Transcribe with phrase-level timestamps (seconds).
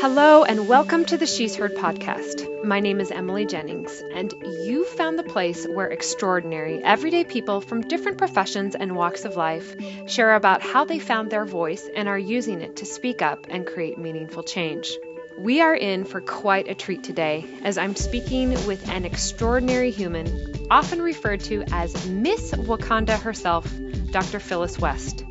[0.00, 2.64] Hello, and welcome to the She's Heard podcast.
[2.64, 4.32] My name is Emily Jennings, and
[4.64, 9.76] you found the place where extraordinary, everyday people from different professions and walks of life
[10.08, 13.66] share about how they found their voice and are using it to speak up and
[13.66, 14.90] create meaningful change.
[15.38, 20.66] We are in for quite a treat today as I'm speaking with an extraordinary human,
[20.70, 23.70] often referred to as Miss Wakanda herself,
[24.12, 24.40] Dr.
[24.40, 25.26] Phyllis West.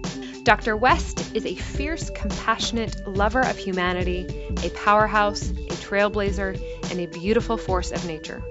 [0.49, 0.75] Dr.
[0.75, 4.25] West is a fierce, compassionate lover of humanity,
[4.63, 6.59] a powerhouse, a trailblazer,
[6.89, 8.41] and a beautiful force of nature.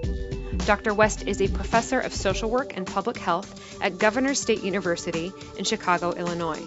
[0.59, 0.93] Dr.
[0.93, 5.65] West is a professor of social work and public health at Governors State University in
[5.65, 6.65] Chicago, Illinois.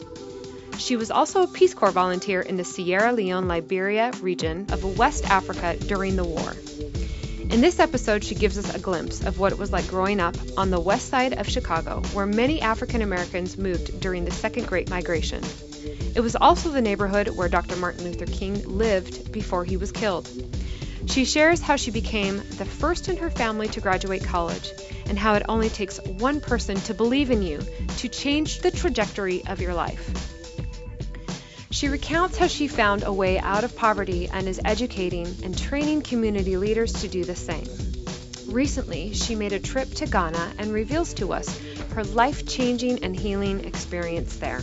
[0.77, 5.25] She was also a Peace Corps volunteer in the Sierra Leone Liberia region of West
[5.31, 6.53] Africa during the war.
[7.51, 10.37] In this episode, she gives us a glimpse of what it was like growing up
[10.57, 14.89] on the west side of Chicago, where many African Americans moved during the Second Great
[14.89, 15.43] Migration.
[16.15, 17.77] It was also the neighborhood where Dr.
[17.77, 20.29] Martin Luther King lived before he was killed.
[21.07, 24.71] She shares how she became the first in her family to graduate college
[25.07, 27.61] and how it only takes one person to believe in you
[27.99, 30.32] to change the trajectory of your life.
[31.73, 36.03] She recounts how she found a way out of poverty and is educating and training
[36.03, 37.67] community leaders to do the same.
[38.47, 41.59] Recently, she made a trip to Ghana and reveals to us
[41.95, 44.61] her life changing and healing experience there.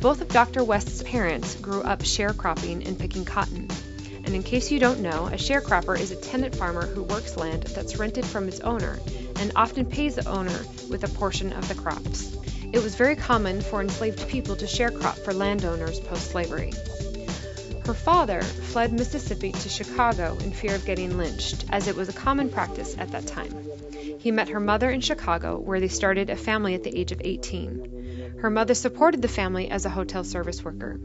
[0.00, 0.64] Both of Dr.
[0.64, 3.68] West's parents grew up sharecropping and picking cotton.
[4.24, 7.62] And in case you don't know, a sharecropper is a tenant farmer who works land
[7.62, 8.98] that's rented from its owner
[9.36, 12.36] and often pays the owner with a portion of the crops.
[12.72, 16.72] It was very common for enslaved people to sharecrop for landowners post slavery.
[17.84, 22.14] Her father fled Mississippi to Chicago in fear of getting lynched, as it was a
[22.14, 23.54] common practice at that time.
[24.18, 27.20] He met her mother in Chicago, where they started a family at the age of
[27.22, 28.38] 18.
[28.40, 30.98] Her mother supported the family as a hotel service worker.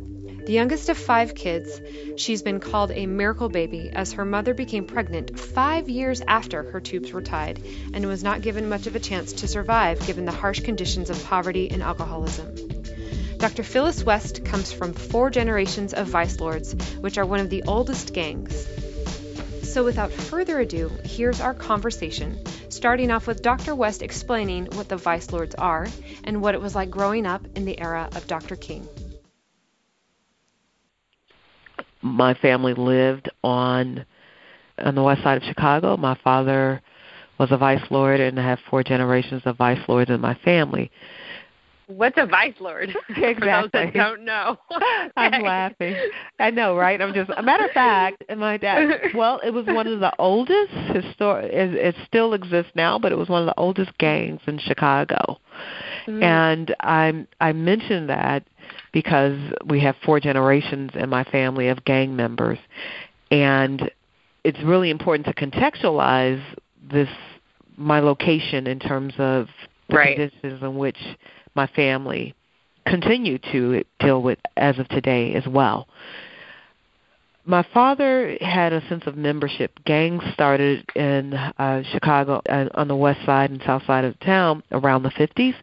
[0.47, 1.81] The youngest of five kids,
[2.15, 6.79] she's been called a miracle baby as her mother became pregnant five years after her
[6.79, 7.61] tubes were tied
[7.93, 11.21] and was not given much of a chance to survive given the harsh conditions of
[11.25, 12.55] poverty and alcoholism.
[13.39, 13.61] Dr.
[13.61, 18.13] Phyllis West comes from four generations of Vice Lords, which are one of the oldest
[18.13, 18.65] gangs.
[19.63, 22.39] So, without further ado, here's our conversation,
[22.69, 23.75] starting off with Dr.
[23.75, 25.89] West explaining what the Vice Lords are
[26.23, 28.55] and what it was like growing up in the era of Dr.
[28.55, 28.87] King
[32.01, 34.05] my family lived on
[34.79, 35.97] on the west side of Chicago.
[35.97, 36.81] My father
[37.39, 40.91] was a vice lord, and I have four generations of vice lords in my family.
[41.87, 42.89] What's a vice lord?
[43.09, 43.33] Exactly.
[43.39, 44.57] For those that don't know.
[45.15, 45.95] I'm laughing.
[46.37, 47.01] I know, right?
[47.01, 47.31] I'm just.
[47.37, 49.13] A matter of fact, my dad.
[49.15, 51.45] Well, it was one of the oldest histor.
[51.45, 55.39] It, it still exists now, but it was one of the oldest gangs in Chicago.
[56.07, 56.23] Mm.
[56.23, 58.45] And I I mentioned that
[58.97, 59.37] because
[59.67, 62.57] we have four generations in my family of gang members.
[63.29, 63.91] And
[64.43, 66.43] it's really important to contextualize
[66.91, 67.07] this
[67.77, 69.49] my location in terms of
[69.87, 70.17] the right.
[70.17, 70.97] conditions in which
[71.53, 72.33] my family
[72.87, 75.87] continue to deal with as of today as well.
[77.45, 79.77] My father had a sense of membership.
[79.85, 84.63] Gangs started in uh, Chicago uh, on the west side and south side of town
[84.71, 85.53] around the 50s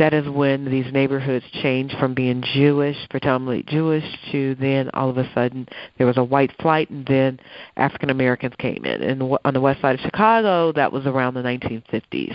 [0.00, 5.18] that is when these neighborhoods changed from being Jewish, predominantly Jewish, to then all of
[5.18, 5.68] a sudden
[5.98, 7.38] there was a white flight, and then
[7.76, 9.02] African Americans came in.
[9.02, 12.34] And on the west side of Chicago, that was around the 1950s.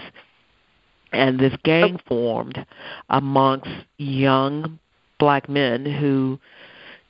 [1.12, 2.08] And this gang oh.
[2.08, 2.64] formed
[3.09, 4.78] amongst young
[5.18, 6.40] black men who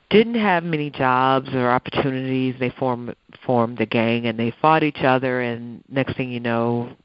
[0.08, 2.54] didn't have many jobs or opportunities.
[2.58, 5.42] They formed formed a gang and they fought each other.
[5.42, 6.96] And next thing you know,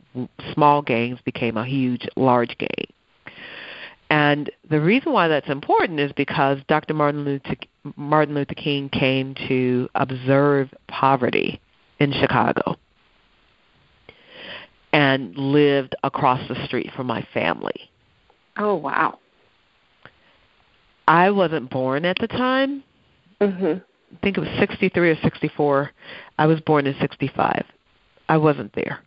[0.54, 2.91] small gangs became a huge, large gang.
[4.12, 6.94] And the reason why that's important is because Dr.
[6.94, 7.56] Martin Luther,
[7.96, 11.62] Martin Luther King came to observe poverty
[12.02, 12.76] in Chicago
[14.92, 17.90] and lived across the street from my family.
[18.58, 19.18] Oh, wow.
[21.08, 22.84] I wasn't born at the time.
[23.40, 23.80] Mm-hmm.
[23.80, 25.90] I think it was 63 or 64.
[26.38, 27.64] I was born in 65.
[28.28, 29.00] I wasn't there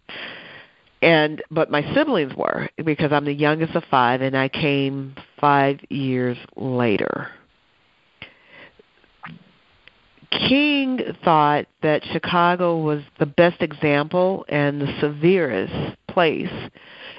[1.04, 5.78] and but my siblings were because I'm the youngest of five, and I came five
[5.90, 7.28] years later.
[10.30, 16.70] King thought that Chicago was the best example and the severest place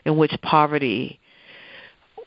[0.04, 1.20] in which poverty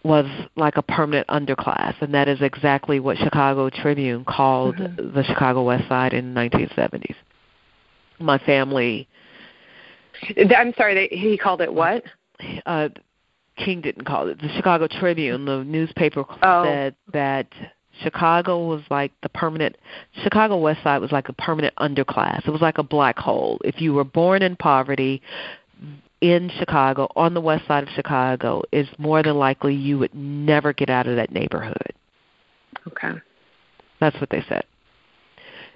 [0.04, 5.12] was like a permanent underclass, and that is exactly what Chicago Tribune called mm-hmm.
[5.12, 7.16] the Chicago West Side in the 1970s.
[8.20, 9.08] My family
[10.56, 12.04] I'm sorry, they, he called it what?
[12.66, 12.88] Uh,
[13.56, 14.40] King didn't call it.
[14.40, 16.64] The Chicago Tribune, the newspaper, oh.
[16.64, 17.48] said that
[18.02, 19.76] Chicago was like the permanent
[20.22, 22.46] Chicago West Side was like a permanent underclass.
[22.46, 23.60] It was like a black hole.
[23.64, 25.20] If you were born in poverty
[26.20, 30.72] in Chicago, on the west side of Chicago, is more than likely you would never
[30.72, 31.92] get out of that neighborhood.
[32.88, 33.12] Okay.
[34.00, 34.64] That's what they said.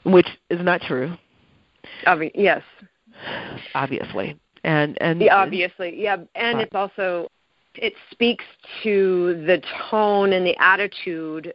[0.05, 1.17] Which is not true.
[2.07, 2.63] I mean, yes.
[3.75, 4.39] Obviously.
[4.65, 6.01] And and yeah, obviously.
[6.01, 6.67] Yeah, and right.
[6.67, 7.29] it's also
[7.75, 8.45] it speaks
[8.83, 11.53] to the tone and the attitude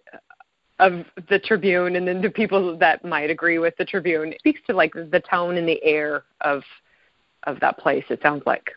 [0.79, 4.33] of the Tribune and then the people that might agree with the Tribune.
[4.33, 6.63] It speaks to like the tone and the air of
[7.43, 8.71] of that place, it sounds like.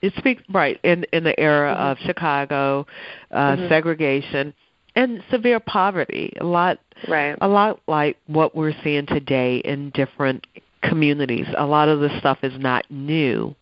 [0.00, 1.82] It speaks right in in the era mm-hmm.
[1.82, 2.86] of Chicago,
[3.30, 3.68] uh mm-hmm.
[3.68, 4.54] segregation
[4.94, 6.32] and severe poverty.
[6.40, 6.78] A lot
[7.08, 7.36] right.
[7.40, 10.46] a lot like what we're seeing today in different
[10.82, 11.46] communities.
[11.56, 13.54] A lot of this stuff is not new.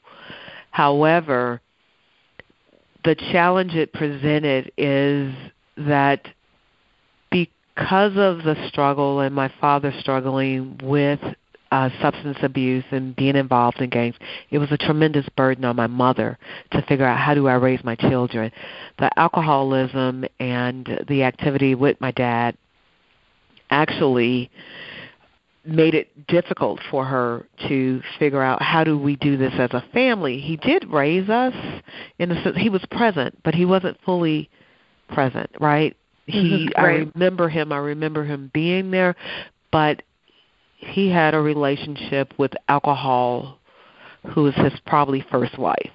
[0.71, 1.61] However,
[3.05, 5.33] the challenge it presented is
[5.77, 6.27] that
[7.31, 11.21] because of the struggle and my father struggling with
[11.71, 14.15] uh, substance abuse and being involved in gangs,
[14.51, 16.39] it was a tremendous burden on my mother
[16.71, 18.53] to figure out how do I raise my children.
[18.99, 22.57] The alcoholism and the activity with my dad
[23.71, 24.51] actually
[25.67, 29.85] made it difficult for her to figure out how do we do this as a
[29.93, 30.39] family.
[30.39, 31.55] He did raise us
[32.19, 34.49] in a sense he was present, but he wasn't fully
[35.09, 35.97] present, right?
[36.27, 37.07] He mm-hmm, right.
[37.07, 39.15] I remember him, I remember him being there,
[39.71, 40.03] but
[40.77, 43.59] he had a relationship with alcohol
[44.35, 45.91] who was his probably first wife.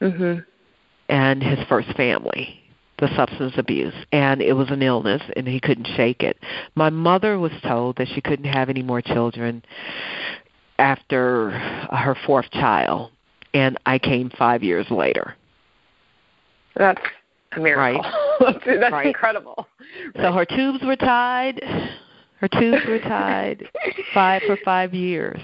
[0.00, 0.44] Mhm.
[1.08, 2.65] And his first family
[2.98, 6.38] the substance abuse and it was an illness and he couldn't shake it.
[6.74, 9.62] My mother was told that she couldn't have any more children
[10.78, 13.10] after her fourth child
[13.54, 15.34] and I came 5 years later.
[16.76, 17.00] That's
[17.52, 18.02] a miracle.
[18.40, 18.56] Right.
[18.66, 19.06] that's right.
[19.06, 19.66] incredible.
[20.16, 21.62] So her tubes were tied.
[22.40, 23.68] Her tubes were tied
[24.14, 25.40] five for 5 years.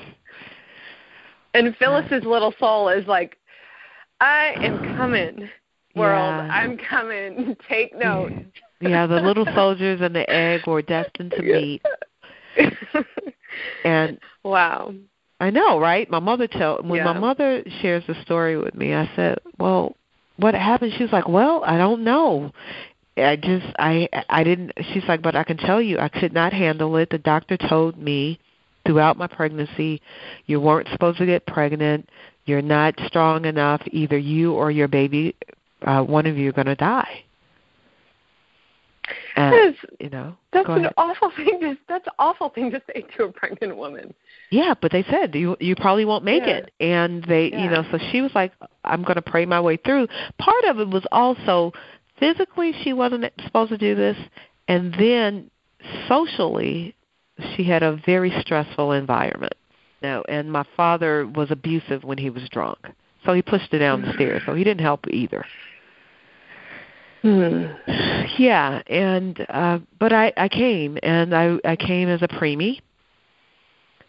[1.55, 3.37] And Phyllis's little soul is like
[4.20, 5.48] I am coming
[5.94, 6.47] world.
[6.47, 6.53] Yeah.
[6.53, 7.56] I'm coming.
[7.69, 8.33] Take note.
[8.81, 11.83] Yeah, the little soldiers and the egg were destined to meet.
[13.85, 14.93] and wow.
[15.41, 16.09] I know, right?
[16.11, 17.12] My mother tell when yeah.
[17.12, 19.97] my mother shares the story with me, I said, "Well,
[20.37, 22.53] what happened?" She's like, "Well, I don't know.
[23.17, 26.53] I just I I didn't." She's like, "But I can tell you, I could not
[26.53, 27.11] handle it.
[27.11, 28.39] The doctor told me
[28.87, 30.00] throughout my pregnancy,
[30.47, 32.09] you weren't supposed to get pregnant.
[32.44, 33.83] You're not strong enough.
[33.91, 35.37] Either you or your baby
[35.87, 37.25] uh, one of you are going to die.
[39.34, 40.93] And, that is, you know, that's an ahead.
[40.96, 41.58] awful thing.
[41.61, 44.12] To, that's an awful thing to say to a pregnant woman.
[44.50, 46.58] Yeah, but they said you you probably won't make yeah.
[46.58, 47.64] it, and they yeah.
[47.64, 48.52] you know so she was like,
[48.84, 50.08] I'm going to pray my way through.
[50.38, 51.73] Part of it was also
[52.19, 54.17] physically she wasn't supposed to do this,
[54.69, 55.50] and then
[56.08, 56.94] socially
[57.56, 59.55] she had a very stressful environment.
[60.02, 62.79] You No, and my father was abusive when he was drunk,
[63.25, 64.43] so he pushed her down the stairs.
[64.44, 65.44] So he didn't help either.
[67.22, 67.66] Hmm.
[68.36, 72.80] Yeah, and uh but I I came and I I came as a preemie.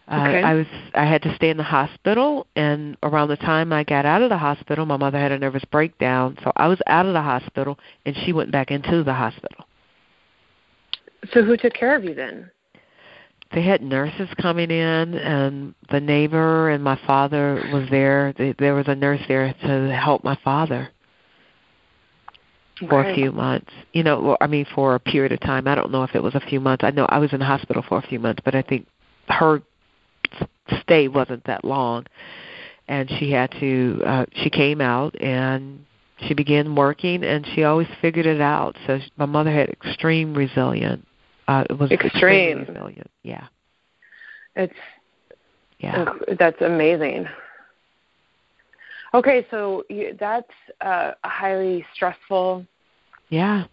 [0.07, 0.43] Uh, okay.
[0.43, 0.65] I was
[0.95, 4.29] I had to stay in the hospital and around the time I got out of
[4.29, 7.77] the hospital my mother had a nervous breakdown so I was out of the hospital
[8.05, 9.65] and she went back into the hospital.
[11.31, 12.49] So who took care of you then?
[13.53, 18.33] They had nurses coming in and the neighbor and my father was there.
[18.57, 20.89] There was a nurse there to help my father
[22.89, 23.71] for a few months.
[23.93, 25.67] You know, I mean, for a period of time.
[25.67, 26.83] I don't know if it was a few months.
[26.83, 28.87] I know I was in the hospital for a few months, but I think
[29.27, 29.61] her
[30.81, 32.05] stay wasn't that long.
[32.87, 34.01] And she had to.
[34.05, 35.85] uh She came out and
[36.27, 38.75] she began working, and she always figured it out.
[38.87, 41.05] So she, my mother had extreme resilience.
[41.47, 43.09] Uh, it was extreme resilient.
[43.23, 43.47] Yeah.
[44.55, 44.73] It's
[45.79, 46.05] yeah.
[46.39, 47.27] That's amazing.
[49.13, 50.49] Okay, so you, that's
[50.81, 52.65] uh, a highly stressful.
[53.33, 53.63] Yeah.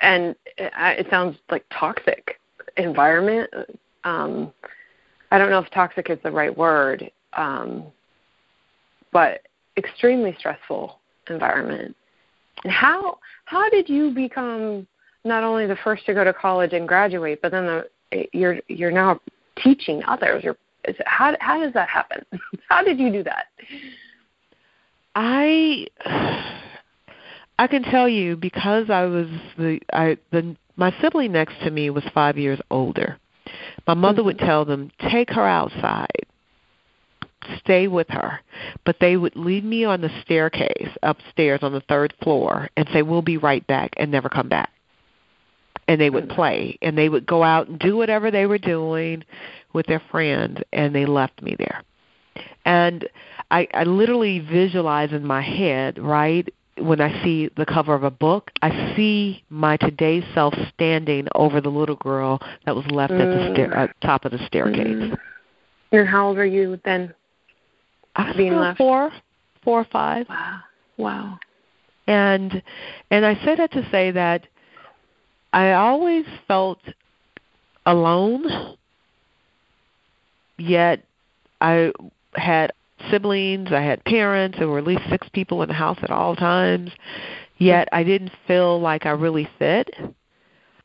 [0.00, 2.38] And it, it sounds like toxic
[2.76, 3.50] environment.
[4.04, 4.52] Um,
[5.32, 7.86] I don't know if toxic is the right word, um,
[9.12, 9.40] but
[9.76, 11.96] extremely stressful environment.
[12.62, 14.86] And how how did you become
[15.24, 18.92] not only the first to go to college and graduate, but then the, you're you're
[18.92, 19.20] now
[19.56, 20.44] teaching others?
[20.44, 22.24] You're, is, how how does that happen?
[22.68, 23.46] how did you do that?
[25.16, 25.88] I
[27.58, 31.90] I can tell you because I was the I the my sibling next to me
[31.90, 33.18] was 5 years older.
[33.86, 34.46] My mother would mm-hmm.
[34.46, 36.26] tell them, "Take her outside.
[37.58, 38.40] Stay with her."
[38.84, 43.02] But they would leave me on the staircase upstairs on the 3rd floor and say,
[43.02, 44.70] "We'll be right back," and never come back.
[45.88, 46.34] and they would mm-hmm.
[46.34, 49.24] play and they would go out and do whatever they were doing
[49.72, 51.82] with their friends and they left me there
[52.64, 53.08] and
[53.50, 58.10] i i literally visualize in my head right when i see the cover of a
[58.10, 63.20] book i see my today's self standing over the little girl that was left mm.
[63.20, 64.86] at the stair, at top of the staircase.
[64.86, 65.18] Mm.
[65.92, 67.12] and how old were you then
[68.16, 68.78] I was being left?
[68.78, 69.10] four
[69.62, 70.28] four or five.
[70.28, 70.60] Wow.
[70.96, 71.38] Wow.
[72.06, 72.62] And
[73.10, 74.46] and i say that to say that
[75.52, 76.80] I always felt
[77.86, 78.76] alone,
[80.58, 81.04] yet
[81.60, 81.92] I
[82.34, 82.72] had
[83.10, 86.36] siblings, I had parents, there were at least six people in the house at all
[86.36, 86.90] times,
[87.58, 89.90] yet I didn't feel like I really fit.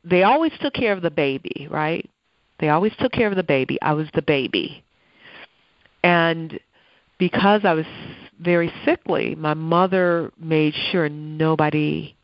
[0.03, 2.09] They always took care of the baby, right?
[2.59, 3.77] They always took care of the baby.
[3.81, 4.83] I was the baby.
[6.03, 6.59] And
[7.17, 7.85] because I was
[8.39, 12.15] very sickly, my mother made sure nobody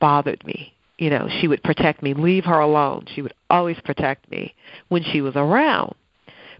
[0.00, 0.74] bothered me.
[0.98, 3.06] You know, she would protect me, leave her alone.
[3.14, 4.54] She would always protect me
[4.88, 5.94] when she was around.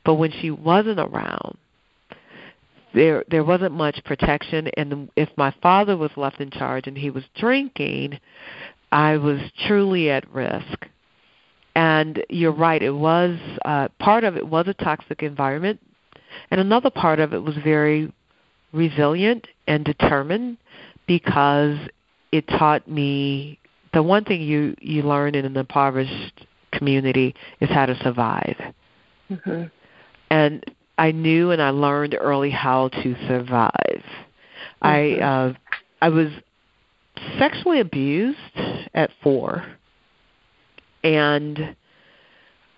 [0.04, 1.56] But when she wasn't around,
[2.94, 7.10] there there wasn't much protection and if my father was left in charge and he
[7.10, 8.18] was drinking,
[8.90, 10.86] I was truly at risk.
[11.74, 15.80] And you're right, it was uh part of it was a toxic environment
[16.50, 18.12] and another part of it was very
[18.72, 20.58] resilient and determined
[21.06, 21.78] because
[22.30, 23.58] it taught me
[23.92, 28.56] the one thing you you learn in an impoverished community is how to survive.
[29.30, 29.64] Mm-hmm.
[30.32, 30.64] And
[30.96, 34.02] I knew and I learned early how to survive.
[34.82, 34.86] Mm-hmm.
[34.86, 35.52] I uh
[36.00, 36.28] I was
[37.38, 38.38] sexually abused
[38.94, 39.64] at 4
[41.04, 41.76] and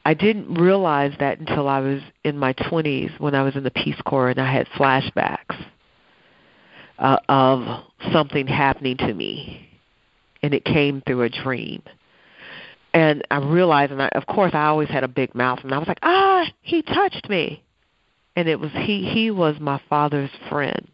[0.05, 3.71] I didn't realize that until I was in my 20s when I was in the
[3.71, 5.57] Peace Corps and I had flashbacks
[6.99, 9.69] uh, of something happening to me,
[10.43, 11.83] and it came through a dream.
[12.95, 15.79] And I realized, and I, of course, I always had a big mouth, and I
[15.79, 17.63] was like, "Ah, he touched me,"
[18.37, 19.05] and it was he.
[19.05, 20.87] He was my father's friend,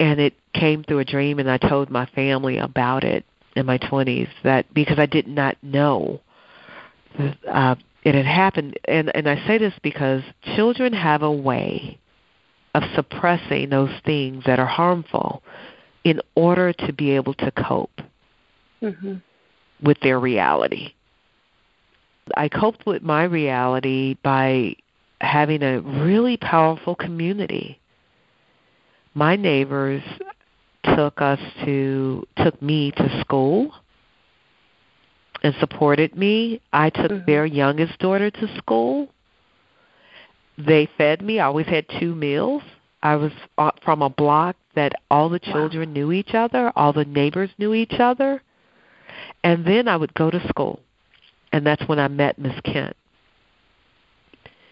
[0.00, 3.78] and it came through a dream, and I told my family about it in my
[3.78, 4.26] twenties.
[4.42, 6.20] That because I did not know
[7.48, 10.24] uh, it had happened, and and I say this because
[10.56, 12.00] children have a way
[12.74, 15.42] of suppressing those things that are harmful
[16.02, 18.00] in order to be able to cope
[18.82, 19.16] mm-hmm.
[19.82, 20.92] With their reality.
[22.36, 24.76] I coped with my reality by
[25.20, 27.78] having a really powerful community.
[29.14, 30.02] My neighbors
[30.96, 33.72] took us to took me to school
[35.42, 36.60] and supported me.
[36.72, 37.26] I took mm-hmm.
[37.26, 39.08] their youngest daughter to school
[40.58, 41.40] they fed me.
[41.40, 42.62] I always had two meals.
[43.02, 45.94] I was uh, from a block that all the children wow.
[45.94, 48.42] knew each other, all the neighbors knew each other.
[49.44, 50.80] And then I would go to school.
[51.52, 52.96] And that's when I met Miss Kent.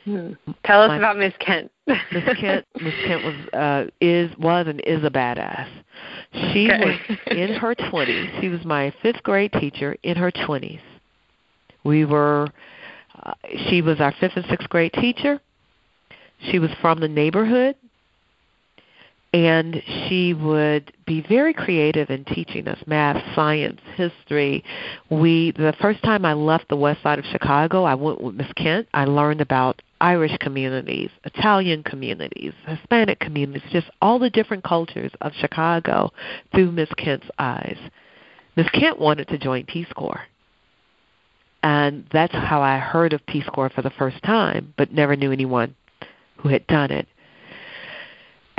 [0.05, 0.33] Hmm.
[0.65, 1.71] Tell us My, about Miss Kent.
[1.87, 5.69] Miss Kent Miss Kent was uh is was and is a badass.
[6.53, 6.85] She okay.
[6.85, 8.41] was in her 20s.
[8.41, 10.81] She was my 5th grade teacher in her 20s.
[11.85, 12.49] We were
[13.23, 13.35] uh,
[13.69, 15.41] she was our 5th and 6th grade teacher
[16.49, 17.77] she was from the neighborhood,
[19.33, 24.65] and she would be very creative in teaching us math, science, history.
[25.09, 28.53] We the first time I left the west side of Chicago, I went with Miss
[28.57, 28.89] Kent.
[28.93, 35.33] I learned about Irish communities, Italian communities, Hispanic communities, just all the different cultures of
[35.35, 36.11] Chicago
[36.53, 37.79] through Miss Kent's eyes.
[38.57, 40.23] Miss Kent wanted to join Peace Corps.
[41.63, 45.31] And that's how I heard of Peace Corps for the first time, but never knew
[45.31, 45.77] anyone
[46.39, 47.07] who had done it.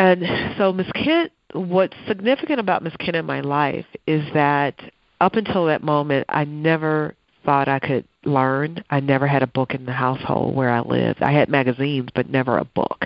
[0.02, 4.74] And so Miss Kent, what's significant about Miss Kent in my life is that
[5.20, 7.14] up until that moment, I never
[7.46, 8.84] thought I could learn.
[8.90, 11.22] I never had a book in the household where I lived.
[11.22, 13.06] I had magazines, but never a book.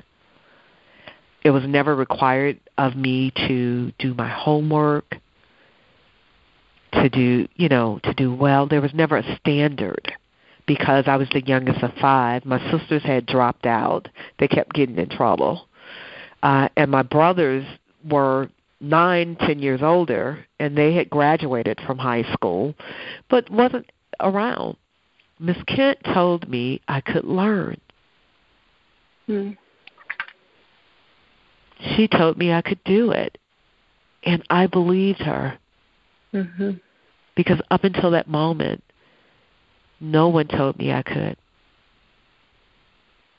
[1.44, 5.18] It was never required of me to do my homework,
[6.94, 8.68] to do, you know, to do well.
[8.68, 10.14] There was never a standard
[10.66, 12.46] because I was the youngest of five.
[12.46, 14.08] My sisters had dropped out.
[14.40, 15.68] They kept getting in trouble.
[16.46, 17.66] Uh, and my brothers
[18.08, 18.48] were
[18.80, 22.76] nine, ten years older, and they had graduated from high school,
[23.32, 24.78] but wasn't around.
[25.40, 27.78] Miss Kent told me I could learn.
[29.26, 29.52] Hmm.
[31.96, 33.40] She told me I could do it,
[34.24, 35.58] and I believed her.
[36.32, 36.72] Mm-hmm.
[37.36, 38.84] Because up until that moment,
[40.00, 41.38] no one told me I could.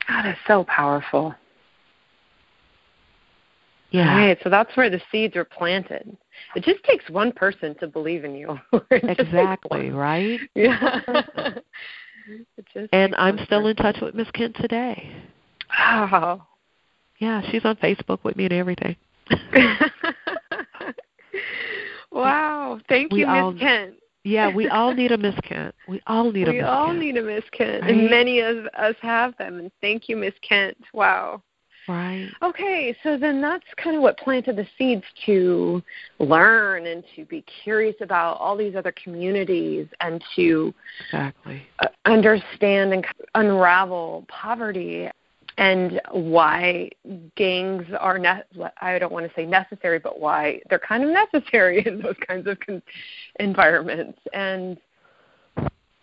[0.08, 1.36] God is so powerful.
[3.90, 4.16] Yeah.
[4.16, 4.38] Right.
[4.43, 6.16] So that's where the seeds are planted.
[6.55, 8.59] It just takes one person to believe in you.
[8.90, 10.40] exactly, right?
[10.55, 11.00] Yeah.
[12.93, 15.12] and I'm still in touch with Miss Kent today.
[15.78, 16.47] Wow.
[17.19, 18.97] Yeah, she's on Facebook with me and everything.
[22.11, 22.81] wow.
[22.88, 23.95] Thank you, Miss Kent.
[24.25, 25.73] Yeah, we all need a Miss Kent.
[25.87, 26.62] We all need a Miss Kent.
[26.62, 27.90] we all need a Miss Kent, right?
[27.93, 29.61] and many of us have them.
[29.61, 30.76] And thank you, Miss Kent.
[30.93, 31.43] Wow.
[31.88, 32.28] Right.
[32.43, 35.83] Okay, so then that's kind of what planted the seeds to
[36.19, 42.93] learn and to be curious about all these other communities and to exactly uh, understand
[42.93, 45.09] and unravel poverty
[45.59, 46.90] and why
[47.37, 48.43] gangs are ne-
[48.81, 52.47] I don't want to say necessary, but why they're kind of necessary in those kinds
[52.47, 52.83] of con-
[53.40, 54.19] environments.
[54.33, 54.76] And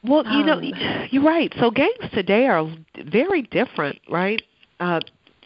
[0.04, 1.54] well, you know, um, you're right.
[1.60, 2.68] So gangs today are
[3.06, 4.42] very different, right?
[4.80, 5.00] Uh,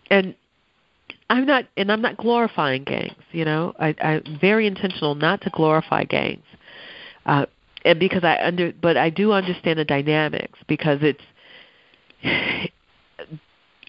[0.10, 0.36] and
[1.30, 3.16] I'm not, and I'm not glorifying gangs.
[3.32, 6.46] You know, I, I'm very intentional not to glorify gangs,
[7.26, 7.46] uh,
[7.84, 11.22] and because I under, but I do understand the dynamics because it's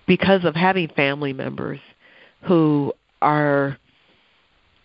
[0.06, 1.80] because of having family members
[2.42, 3.78] who are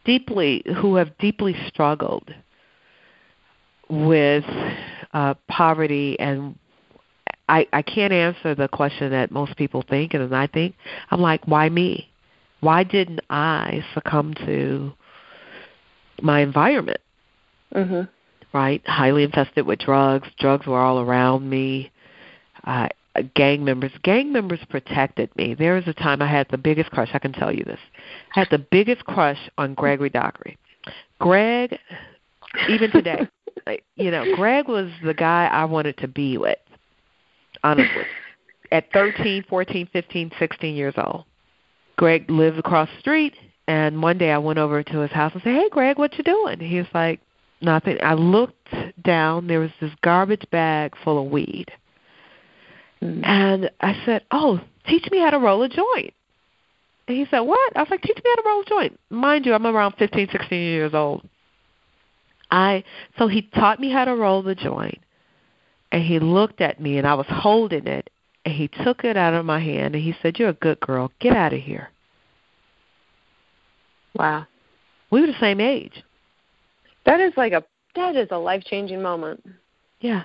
[0.06, 2.34] deeply who have deeply struggled
[3.90, 4.46] with
[5.14, 6.58] uh, poverty and
[7.50, 10.76] I, I can't answer the question that most people think and I think
[11.12, 12.10] I'm like why me?
[12.62, 14.94] Why didn't I succumb to
[16.22, 17.02] my environment?
[17.76, 18.02] Mm-hmm.
[18.56, 18.82] right?
[18.86, 20.28] Highly infested with drugs.
[20.40, 21.92] Drugs were all around me.
[22.64, 22.88] Uh,
[23.36, 25.54] gang members gang members protected me.
[25.54, 27.10] There was a time i had the biggest crush.
[27.14, 27.80] I can tell you this.
[28.36, 30.58] I had the biggest crush on gregory dockery.
[31.20, 31.78] Greg
[32.70, 33.28] even today
[33.96, 36.58] you know greg was the guy i wanted to be with
[37.64, 38.04] honestly
[38.72, 41.26] at thirteen fourteen fifteen sixteen years old
[41.96, 43.34] greg lived across the street
[43.68, 46.24] and one day i went over to his house and said hey greg what you
[46.24, 47.20] doing he was like
[47.62, 48.68] nothing i looked
[49.04, 51.72] down there was this garbage bag full of weed
[53.02, 53.26] mm.
[53.26, 56.14] and I said, "Oh, teach me how to roll a joint."
[57.08, 59.46] And he said, "What?" I was like, "Teach me how to roll a joint." Mind
[59.46, 61.28] you, I'm around 15, 16 years old.
[62.52, 62.84] I
[63.18, 65.00] so he taught me how to roll the joint,
[65.94, 68.10] and he looked at me, and I was holding it,
[68.44, 71.12] and he took it out of my hand, and he said, "You're a good girl.
[71.20, 71.90] Get out of here."
[74.16, 74.46] Wow.
[75.10, 76.04] We were the same age.
[77.06, 77.64] That is like a
[77.96, 79.44] that is a life changing moment.
[80.02, 80.24] Yeah.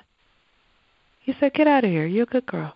[1.21, 2.07] He said, Get out of here.
[2.07, 2.75] You're a good girl.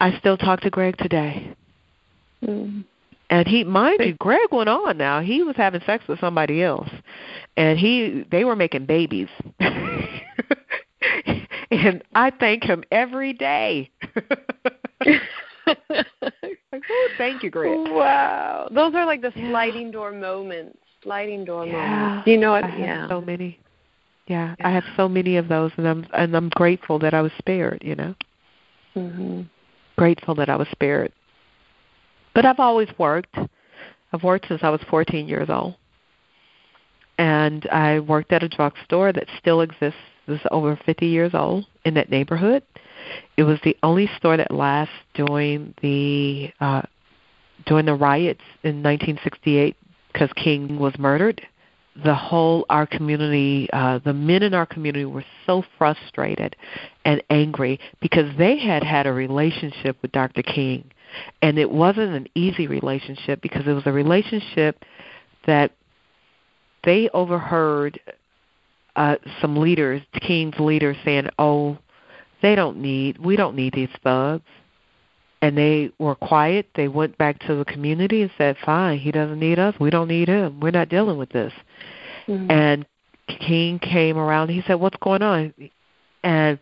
[0.00, 1.54] I still talk to Greg today.
[2.44, 2.84] Mm.
[3.30, 5.20] And he mind you, Greg went on now.
[5.20, 6.88] He was having sex with somebody else.
[7.56, 9.28] And he they were making babies.
[11.70, 13.90] and I thank him every day.
[15.66, 17.72] oh, thank you, Greg.
[17.90, 18.68] Wow.
[18.72, 20.78] Those are like the sliding door moments.
[21.02, 21.88] Sliding door yeah.
[21.88, 22.28] moments.
[22.28, 22.64] You know what?
[22.64, 23.08] I yeah.
[23.08, 23.58] so many.
[24.28, 27.22] Yeah, yeah, I have so many of those, and I'm and I'm grateful that I
[27.22, 27.80] was spared.
[27.84, 28.14] You know,
[28.96, 29.42] mm-hmm.
[29.96, 31.12] grateful that I was spared.
[32.36, 33.34] But I've always worked.
[34.12, 35.74] I've worked since I was 14 years old,
[37.16, 39.98] and I worked at a drugstore that still exists.
[40.28, 42.64] Is over 50 years old in that neighborhood.
[43.36, 46.82] It was the only store that lasted during the uh,
[47.64, 49.76] during the riots in 1968
[50.12, 51.40] because King was murdered
[52.04, 56.54] the whole our community uh the men in our community were so frustrated
[57.06, 60.42] and angry because they had had a relationship with Dr.
[60.42, 60.90] King
[61.42, 64.84] and it wasn't an easy relationship because it was a relationship
[65.46, 65.72] that
[66.84, 67.98] they overheard
[68.96, 71.78] uh some leaders King's leaders saying oh
[72.42, 74.44] they don't need we don't need these thugs.
[75.42, 76.66] And they were quiet.
[76.74, 79.74] They went back to the community and said fine he doesn't need us.
[79.78, 80.60] We don't need him.
[80.60, 81.52] We're not dealing with this.
[82.26, 82.50] Mm-hmm.
[82.50, 82.86] and
[83.28, 84.48] king came around.
[84.48, 85.52] He said what's going on?
[86.22, 86.58] And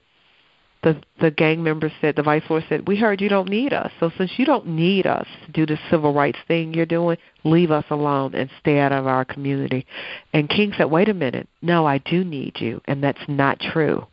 [0.84, 3.90] the the gang member said the vice lord said we heard you don't need us
[3.98, 7.70] so since you don't need us to do the civil rights thing you're doing leave
[7.70, 9.84] us alone and stay out of our community
[10.32, 14.06] and king said wait a minute no i do need you and that's not true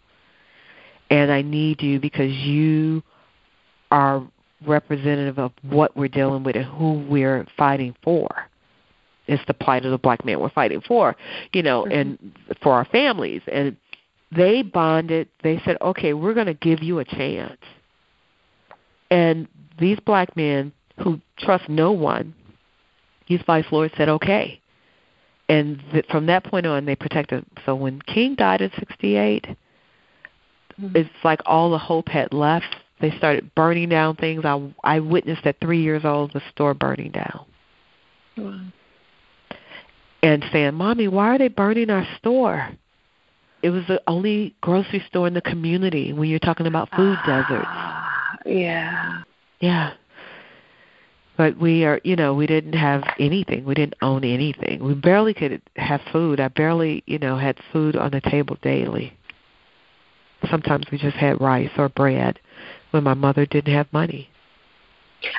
[1.09, 3.03] and i need you because you
[3.91, 4.25] are
[4.65, 8.47] representative of what we're dealing with and who we're fighting for.
[9.27, 11.15] It's the plight of the black man we're fighting for,
[11.53, 11.91] you know, mm-hmm.
[11.91, 12.31] and
[12.61, 13.41] for our families.
[13.51, 13.77] And
[14.35, 15.29] they bonded.
[15.43, 17.59] They said, "Okay, we're going to give you a chance."
[19.09, 19.47] And
[19.79, 20.71] these black men
[21.03, 22.33] who trust no one,
[23.27, 24.61] these vice lords said, "Okay."
[25.49, 27.45] And th- from that point on, they protected.
[27.65, 30.95] So when King died in '68, mm-hmm.
[30.95, 34.45] it's like all the hope had left They started burning down things.
[34.45, 37.45] I I witnessed at three years old the store burning down.
[38.37, 38.61] Wow.
[40.23, 42.69] And saying, "Mommy, why are they burning our store?"
[43.63, 47.43] It was the only grocery store in the community when you're talking about food uh,
[47.43, 47.67] deserts.
[48.45, 49.21] Yeah.
[49.59, 49.93] Yeah.
[51.37, 53.65] But we are, you know, we didn't have anything.
[53.65, 54.83] We didn't own anything.
[54.83, 56.39] We barely could have food.
[56.39, 59.17] I barely, you know, had food on the table daily.
[60.49, 62.39] Sometimes we just had rice or bread
[62.91, 64.29] when my mother didn't have money.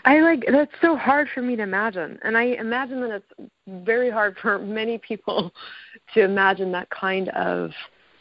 [0.05, 2.19] I like that's so hard for me to imagine.
[2.23, 3.51] And I imagine that it's
[3.85, 5.53] very hard for many people
[6.15, 7.71] to imagine that kind of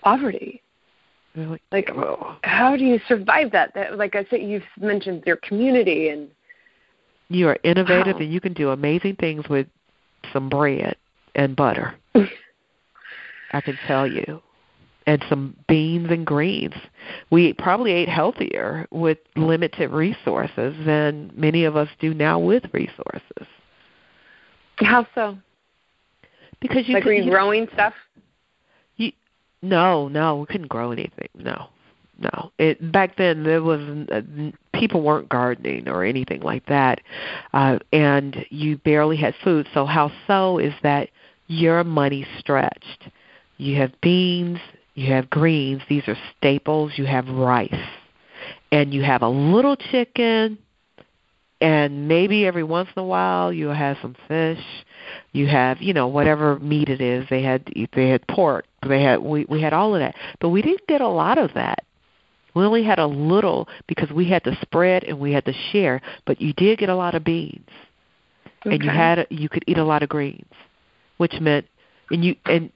[0.04, 0.62] poverty.
[1.36, 1.62] Really?
[1.72, 1.90] Like
[2.44, 3.74] how do you survive that?
[3.76, 6.28] that like I said you've mentioned your community and
[7.30, 8.22] you are innovative wow.
[8.22, 9.68] and you can do amazing things with
[10.34, 10.98] some bread
[11.36, 11.96] and butter.
[13.54, 14.42] I can tell you
[15.08, 16.76] and some beans and greens.
[17.32, 23.48] We probably ate healthier with limited resources than many of us do now with resources.
[24.78, 25.38] How so?
[26.60, 27.94] Because you like could, growing stuff?
[29.62, 31.30] No, no, we couldn't grow anything.
[31.36, 31.68] No,
[32.20, 32.52] no.
[32.58, 34.22] It back then there was uh,
[34.74, 37.02] people weren't gardening or anything like that,
[37.54, 39.68] uh, and you barely had food.
[39.74, 41.10] So how so is that
[41.48, 43.10] your money stretched.
[43.58, 44.58] You have beans,
[44.96, 47.88] you have greens, these are staples, you have rice,
[48.72, 50.58] and you have a little chicken,
[51.62, 54.60] and maybe every once in a while you'll have some fish.
[55.32, 57.26] You have, you know, whatever meat it is.
[57.30, 58.66] They had they had pork.
[58.88, 61.54] They had we we had all of that, but we didn't get a lot of
[61.54, 61.86] that.
[62.54, 66.02] We only had a little because we had to spread and we had to share,
[66.26, 67.70] but you did get a lot of beans,
[68.66, 68.76] okay.
[68.76, 70.52] and you had you could eat a lot of greens,
[71.18, 71.66] which meant
[72.10, 72.72] and you and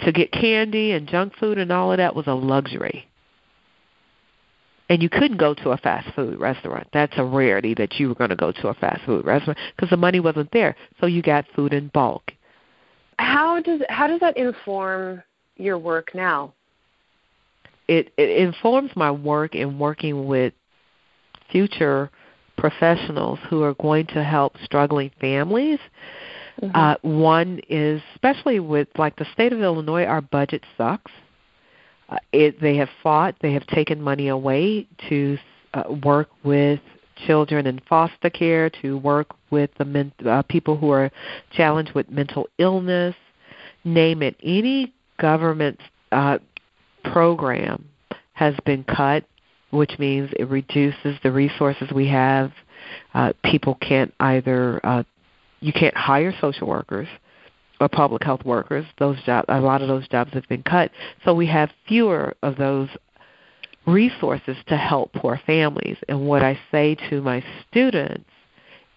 [0.00, 3.08] to get candy and junk food and all of that was a luxury.
[4.88, 6.86] And you couldn't go to a fast food restaurant.
[6.92, 9.90] That's a rarity that you were going to go to a fast food restaurant because
[9.90, 10.76] the money wasn't there.
[11.00, 12.32] So you got food in bulk.
[13.18, 15.22] How does how does that inform
[15.56, 16.52] your work now?
[17.88, 20.52] It it informs my work in working with
[21.50, 22.10] future
[22.56, 25.78] professionals who are going to help struggling families
[26.62, 26.74] Mm-hmm.
[26.74, 31.12] Uh, one is especially with like the state of Illinois, our budget sucks.
[32.08, 33.34] Uh, it, they have fought.
[33.40, 35.38] They have taken money away to
[35.74, 36.80] uh, work with
[37.26, 41.10] children in foster care, to work with the men, uh, people who are
[41.52, 43.14] challenged with mental illness.
[43.84, 44.36] Name it.
[44.42, 45.80] Any government
[46.12, 46.38] uh,
[47.04, 47.88] program
[48.32, 49.24] has been cut,
[49.70, 52.52] which means it reduces the resources we have.
[53.14, 55.02] Uh, people can't either uh,
[55.60, 57.08] you can't hire social workers
[57.80, 58.86] or public health workers.
[58.98, 60.90] Those jobs, a lot of those jobs have been cut.
[61.24, 62.88] So we have fewer of those
[63.86, 65.96] resources to help poor families.
[66.08, 68.28] And what I say to my students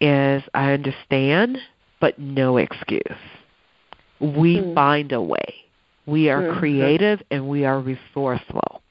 [0.01, 1.57] is, I understand,
[1.99, 3.03] but no excuse.
[4.19, 4.73] We mm.
[4.73, 5.55] find a way.
[6.05, 6.59] We are mm-hmm.
[6.59, 8.81] creative and we are resourceful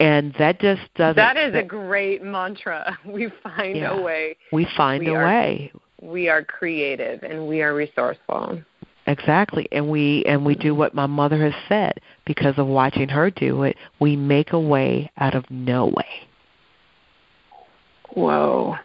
[0.00, 1.16] and that just doesn't.
[1.16, 2.98] That is a great mantra.
[3.06, 4.36] We find yeah, a way.
[4.52, 5.72] We find we a way.
[6.00, 8.62] We are creative and we are resourceful.
[9.06, 13.30] Exactly, and we and we do what my mother has said because of watching her
[13.30, 13.76] do it.
[13.98, 16.28] We make a way out of no way.
[18.10, 18.76] Whoa.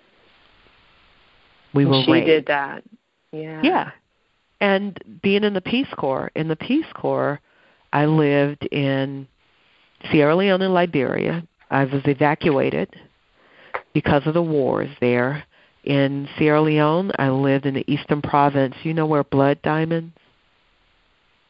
[1.74, 2.02] We were.
[2.06, 2.26] She raised.
[2.26, 2.84] did that.
[3.32, 3.62] Yeah.
[3.62, 3.92] Yeah,
[4.62, 7.40] and being in the Peace Corps, in the Peace Corps,
[7.94, 9.28] I lived in
[10.12, 11.46] Sierra Leone and Liberia.
[11.70, 12.90] I was evacuated
[13.94, 15.44] because of the wars there.
[15.86, 18.76] In Sierra Leone, I lived in the Eastern Province.
[18.84, 20.14] You know where Blood Diamonds?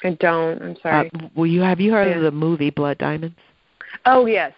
[0.04, 0.62] I don't.
[0.62, 1.10] I'm sorry.
[1.14, 2.18] Uh, well, you have you heard yeah.
[2.18, 3.38] of the movie Blood Diamonds?
[4.06, 4.54] Oh yes,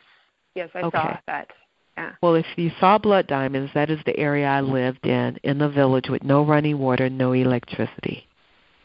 [0.56, 0.98] yes, I okay.
[0.98, 1.48] saw that.
[1.96, 2.12] Yeah.
[2.22, 5.70] Well, if you saw Blood Diamonds, that is the area I lived in, in the
[5.70, 8.28] village with no running water, no electricity.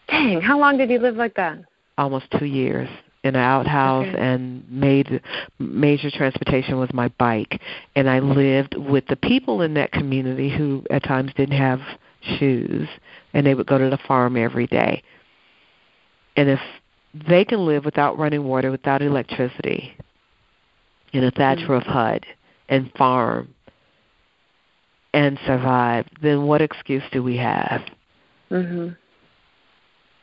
[0.09, 1.59] Dang, how long did you live like that?
[1.98, 2.88] Almost two years
[3.24, 4.18] in an outhouse okay.
[4.18, 5.22] and made
[5.58, 7.61] major transportation was my bike
[7.94, 11.80] and I lived with the people in that community who at times didn't have
[12.38, 12.88] shoes
[13.32, 15.02] and they would go to the farm every day.
[16.37, 16.61] And if
[17.28, 19.96] they can live without running water, without electricity,
[21.12, 21.72] in a thatch mm-hmm.
[21.72, 22.24] roof hut
[22.68, 23.54] and farm
[25.12, 27.82] and survive, then what excuse do we have?
[28.50, 28.96] Mhm.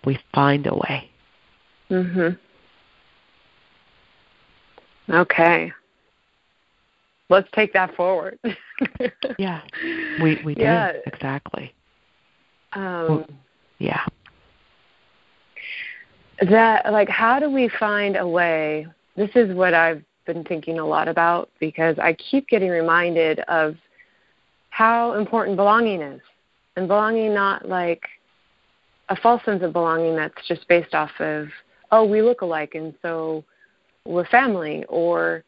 [0.06, 1.10] We find a way.
[1.92, 2.38] Mhm.
[5.10, 5.72] Okay.
[7.30, 8.40] Let's take that forward.
[9.38, 9.62] yeah.
[10.22, 10.94] We we yeah.
[10.94, 11.00] do.
[11.06, 11.74] Exactly.
[12.74, 13.26] Um well,
[13.78, 14.06] yeah.
[16.50, 20.86] That like how do we find a way this is what I've been thinking a
[20.86, 23.76] lot about because I keep getting reminded of
[24.70, 26.22] how important belonging is.
[26.76, 28.04] And belonging not like
[29.10, 31.48] a false sense of belonging that's just based off of,
[31.92, 33.44] oh, we look alike and so
[34.06, 35.44] we're family, or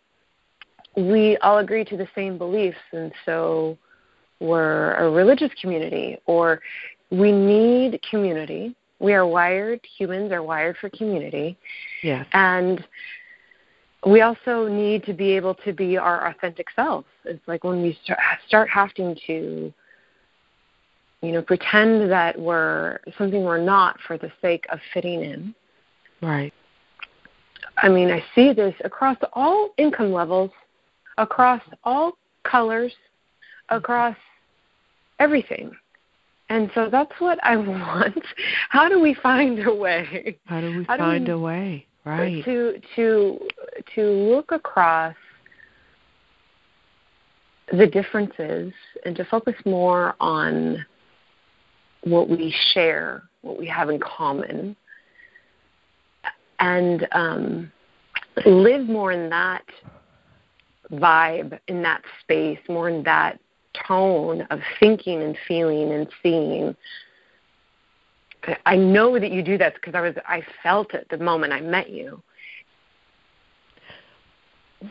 [0.96, 3.78] we all agree to the same beliefs and so
[4.40, 6.60] we're a religious community, or
[7.12, 8.76] we need community.
[9.00, 11.58] We are wired, humans are wired for community.
[12.04, 12.26] Yes.
[12.34, 12.84] And
[14.06, 17.08] we also need to be able to be our authentic selves.
[17.26, 19.72] It's like when we start, start having to,
[21.22, 25.56] you know, pretend that we're something we're not for the sake of fitting in.
[26.22, 26.54] Right.
[27.82, 30.52] I mean, I see this across all income levels,
[31.17, 32.13] across all
[32.44, 32.94] colors,
[33.70, 34.15] across
[35.20, 35.72] everything.
[36.50, 38.24] And so that's what I want.
[38.70, 40.38] How do we find a way?
[40.46, 41.86] How do we How find do we, a way?
[42.06, 42.44] Right.
[42.46, 43.39] To to
[43.96, 45.15] to look across
[47.72, 48.74] the differences
[49.06, 50.86] and to focus more on
[52.04, 54.76] what we share, what we have in common,
[56.62, 57.71] and um,
[58.45, 59.65] live more in that
[60.93, 63.39] vibe, in that space, more in that
[63.88, 66.76] tone of thinking and feeling and seeing.
[68.65, 71.62] I know that you do that because I was I felt it the moment I
[71.62, 72.21] met you.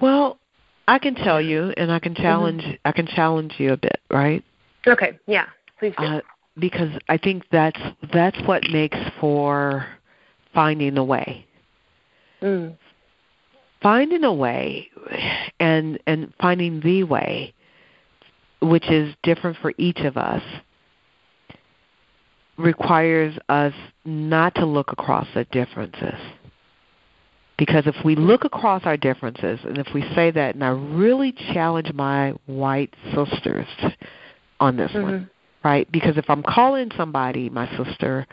[0.01, 0.39] Well,
[0.87, 2.23] I can tell you, and I can mm-hmm.
[2.23, 2.63] challenge.
[2.63, 2.75] Mm-hmm.
[2.85, 4.45] I can challenge you a bit, right?
[4.87, 5.19] Okay.
[5.27, 5.47] Yeah.
[5.79, 6.05] Please do.
[6.05, 6.21] Uh,
[6.59, 7.81] because I think that's
[8.13, 9.87] that's what makes for
[10.55, 11.47] finding the way.
[12.43, 12.77] Mm.
[13.83, 14.89] Finding a way,
[15.59, 17.55] and and finding the way
[18.61, 20.43] which is different for each of us,
[22.59, 23.73] requires us
[24.05, 26.19] not to look across the differences.
[27.57, 31.33] Because if we look across our differences, and if we say that, and I really
[31.33, 33.67] challenge my white sisters
[34.61, 35.03] on this mm-hmm.
[35.03, 35.31] one,
[35.63, 35.91] right?
[35.93, 38.27] Because if I'm calling somebody my sister,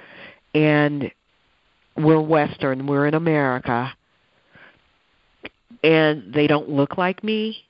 [0.53, 1.11] and
[1.97, 3.93] we're Western, we're in America,
[5.83, 7.63] and they don't look like me,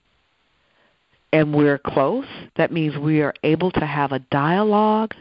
[1.32, 5.14] and we're close, that means we are able to have a dialogue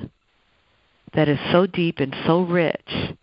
[1.15, 3.17] that is so deep and so rich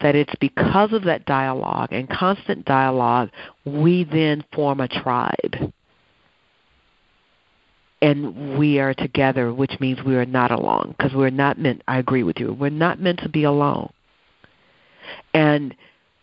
[0.00, 3.28] that it's because of that dialogue and constant dialogue
[3.64, 5.72] we then form a tribe.
[8.02, 11.98] And we are together, which means we are not alone because we're not meant, I
[11.98, 13.92] agree with you, we're not meant to be alone.
[15.34, 15.74] And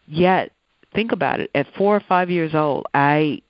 [0.08, 0.52] yet,
[0.94, 3.42] think about it, at four or five years old, I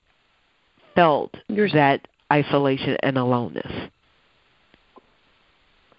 [0.96, 3.90] felt that isolation and aloneness.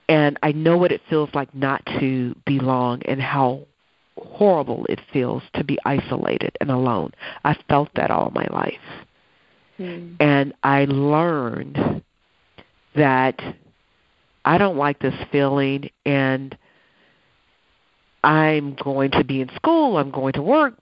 [0.09, 3.67] And I know what it feels like not to belong and how
[4.17, 7.13] horrible it feels to be isolated and alone.
[7.45, 9.07] I felt that all my life.
[9.79, 10.17] Mm.
[10.19, 12.03] And I learned
[12.97, 13.41] that
[14.45, 16.57] I don't like this feeling and
[18.25, 20.75] I'm going to be in school, I'm going to work,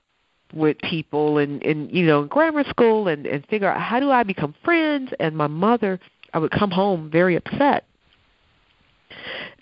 [0.53, 4.11] with people and and you know in grammar school and and figure out how do
[4.11, 5.99] I become friends and my mother
[6.33, 7.85] I would come home very upset.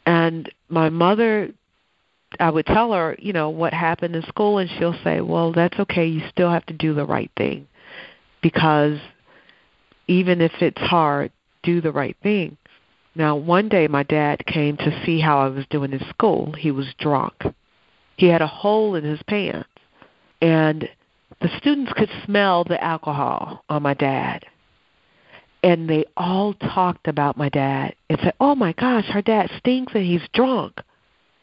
[0.06, 1.50] And my mother
[2.38, 5.78] I would tell her you know what happened in school and she'll say well that's
[5.80, 7.66] okay you still have to do the right thing
[8.42, 8.98] because
[10.06, 11.32] even if it's hard
[11.62, 12.58] do the right thing.
[13.14, 16.52] Now one day my dad came to see how I was doing in school.
[16.52, 17.42] He was drunk
[18.16, 19.68] he had a hole in his pants
[20.40, 20.88] and
[21.40, 24.44] the students could smell the alcohol on my dad.
[25.62, 29.94] And they all talked about my dad and said, Oh my gosh, our dad stinks
[29.94, 30.80] and he's drunk.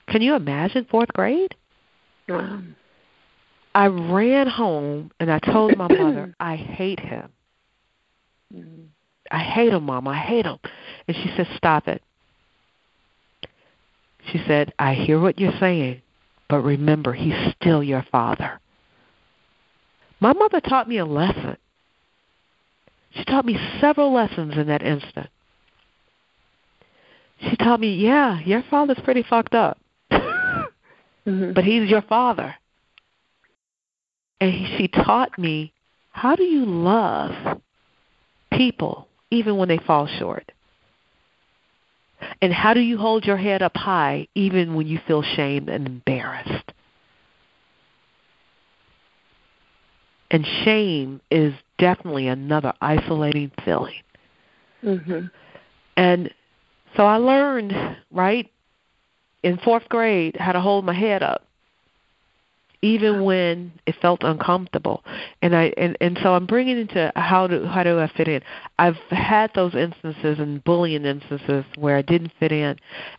[0.07, 1.55] Can you imagine fourth grade?
[2.29, 2.62] Wow.
[3.73, 7.29] I ran home and I told my mother, I hate him.
[8.53, 8.84] Mm-hmm.
[9.31, 10.07] I hate him, Mom.
[10.07, 10.60] I hate him.
[11.07, 12.03] And she said, Stop it.
[14.31, 16.01] She said, I hear what you're saying,
[16.51, 18.59] but remember, he's still your father.
[20.19, 21.55] My mother taught me a lesson.
[23.11, 25.29] She taught me several lessons in that instant.
[27.39, 29.79] She taught me, yeah, your father's pretty fucked up.
[30.11, 31.53] mm-hmm.
[31.53, 32.53] But he's your father.
[34.41, 35.71] And he, she taught me
[36.09, 37.61] how do you love
[38.51, 40.51] people even when they fall short?
[42.41, 45.88] And how do you hold your head up high even when you feel shamed and
[45.88, 46.71] embarrassed?
[50.31, 54.01] And shame is definitely another isolating feeling.
[54.84, 55.25] Mm-hmm.
[55.97, 56.34] And
[56.95, 57.73] so I learned,
[58.12, 58.49] right,
[59.43, 61.45] in fourth grade how to hold my head up.
[62.82, 65.04] Even when it felt uncomfortable.
[65.41, 68.41] And i and and so i'm bringing into how do how do i fit in?
[68.80, 72.78] I've had those instances and bullying instances where i didn't fit in.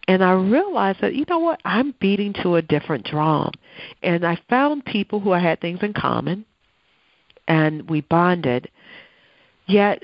[0.09, 1.61] And i realized that you know what?
[1.65, 3.53] I'm beating to a different drum.
[4.03, 6.45] And i found people who i had things in common
[7.47, 8.69] and we bonded.
[9.67, 10.03] Yet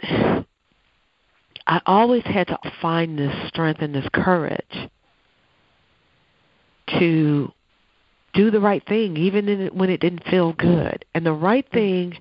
[1.66, 4.88] i always had to find this strength and this courage
[6.99, 7.53] to
[8.34, 11.04] do the right thing, even in, when it didn't feel good.
[11.14, 12.16] And the right thing,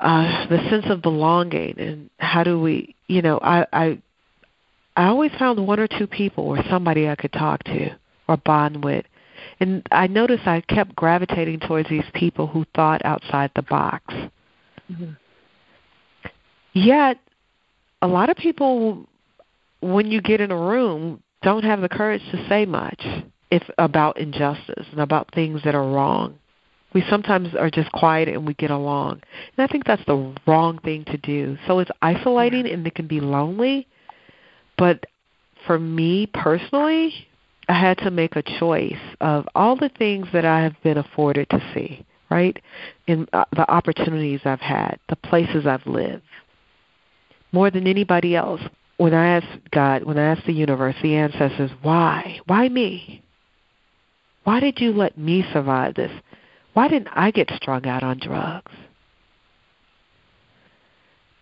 [0.00, 3.98] uh, the sense of belonging, and how do we, you know, I, I,
[4.96, 7.90] I always found one or two people or somebody I could talk to
[8.28, 9.04] or bond with.
[9.60, 14.14] And I noticed I kept gravitating towards these people who thought outside the box.
[14.90, 15.12] Mm-hmm.
[16.72, 17.18] Yet,
[18.02, 19.06] a lot of people,
[19.80, 23.02] when you get in a room, don't have the courage to say much
[23.50, 26.38] if about injustice and about things that are wrong.
[26.92, 29.22] We sometimes are just quiet and we get along.
[29.56, 31.58] And I think that's the wrong thing to do.
[31.66, 33.86] So it's isolating and it can be lonely.
[34.78, 35.04] But
[35.66, 37.26] for me personally,
[37.68, 41.50] I had to make a choice of all the things that I have been afforded
[41.50, 42.56] to see, right?
[43.06, 46.22] In uh, the opportunities I've had, the places I've lived.
[47.52, 48.60] More than anybody else,
[48.98, 52.40] when I asked God, when I asked the universe, the ancestors, why?
[52.46, 53.22] Why me?
[54.46, 56.12] Why did you let me survive this?
[56.72, 58.70] Why didn't I get strung out on drugs?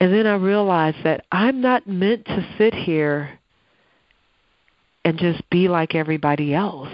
[0.01, 3.39] And then I realized that I'm not meant to sit here
[5.05, 6.89] and just be like everybody else.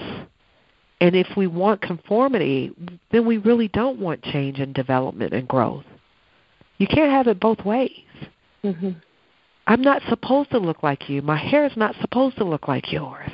[1.01, 2.73] And if we want conformity,
[3.12, 5.85] then we really don't want change and development and growth.
[6.79, 8.03] You can't have it both ways.
[8.64, 8.90] Mm-hmm.
[9.68, 11.23] I'm not supposed to look like you.
[11.23, 13.31] My hair is not supposed to look like yours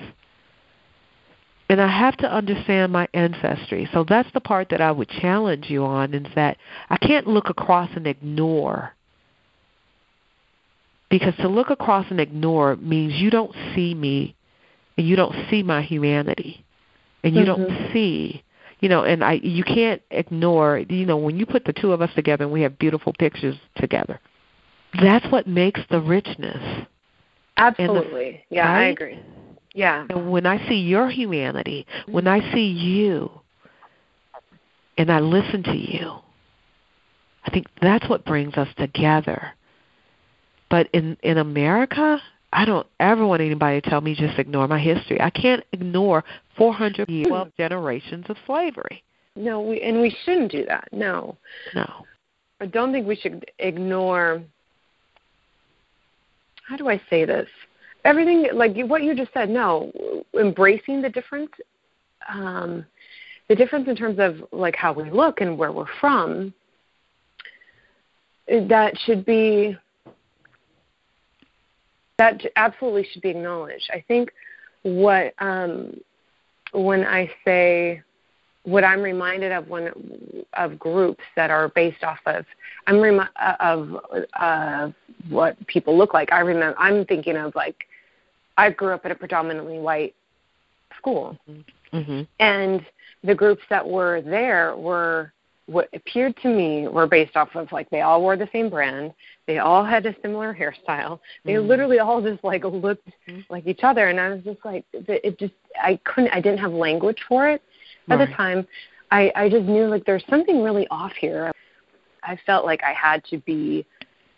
[1.68, 3.88] and I have to understand my ancestry.
[3.92, 6.58] So that's the part that I would challenge you on is that
[6.90, 8.92] I can't look across and ignore.
[11.10, 14.36] Because to look across and ignore means you don't see me
[14.96, 16.64] and you don't see my humanity.
[17.22, 17.62] And you mm-hmm.
[17.62, 18.42] don't see
[18.80, 22.02] you know, and I you can't ignore you know, when you put the two of
[22.02, 24.20] us together and we have beautiful pictures together.
[25.00, 26.86] That's what makes the richness.
[27.56, 28.44] Absolutely.
[28.50, 28.84] The, yeah, right?
[28.84, 29.18] I agree.
[29.76, 30.06] Yeah.
[30.08, 33.30] And when I see your humanity, when I see you,
[34.96, 36.12] and I listen to you,
[37.44, 39.52] I think that's what brings us together.
[40.70, 42.20] But in in America,
[42.54, 45.20] I don't ever want anybody to tell me just ignore my history.
[45.20, 46.24] I can't ignore
[46.56, 47.30] 400 years, hmm.
[47.30, 49.04] 12 generations of slavery.
[49.36, 50.88] No, we and we shouldn't do that.
[50.90, 51.36] No.
[51.74, 52.06] No.
[52.62, 54.42] I don't think we should ignore
[56.66, 57.48] how do I say this?
[58.06, 59.92] Everything like what you just said no
[60.38, 61.50] embracing the difference
[62.28, 62.84] um
[63.48, 66.52] the difference in terms of like how we look and where we're from
[68.48, 69.76] that should be
[72.18, 73.90] that absolutely should be acknowledged.
[73.92, 74.32] I think
[74.82, 76.00] what um
[76.72, 78.00] when i say
[78.62, 79.90] what i'm reminded of when
[80.52, 82.44] of groups that are based off of
[82.86, 83.24] i'm remi-
[83.58, 83.96] of
[84.38, 84.90] uh
[85.28, 86.32] what people look like.
[86.32, 87.86] I remember i'm thinking of like
[88.56, 90.14] I grew up at a predominantly white
[90.98, 91.38] school,
[91.92, 92.22] mm-hmm.
[92.40, 92.84] and
[93.22, 95.32] the groups that were there were
[95.66, 99.12] what appeared to me were based off of like they all wore the same brand,
[99.46, 101.68] they all had a similar hairstyle, they mm-hmm.
[101.68, 103.40] literally all just like looked mm-hmm.
[103.50, 106.72] like each other, and I was just like, it just I couldn't, I didn't have
[106.72, 107.62] language for it
[108.08, 108.28] at right.
[108.28, 108.66] the time.
[109.10, 111.52] I I just knew like there's something really off here.
[112.22, 113.84] I felt like I had to be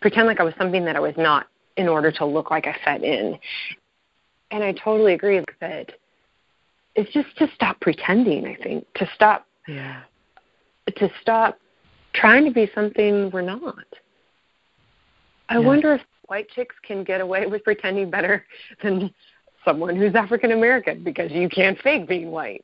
[0.01, 2.75] pretend like I was something that I was not in order to look like I
[2.83, 3.37] fit in
[4.51, 5.91] and I totally agree that
[6.95, 8.45] it's just to stop pretending.
[8.45, 10.01] I think to stop, yeah,
[10.97, 11.57] to stop
[12.13, 13.85] trying to be something we're not.
[15.49, 15.59] I yeah.
[15.59, 18.45] wonder if white chicks can get away with pretending better
[18.83, 19.13] than
[19.65, 22.63] someone who's African American because you can't fake being white.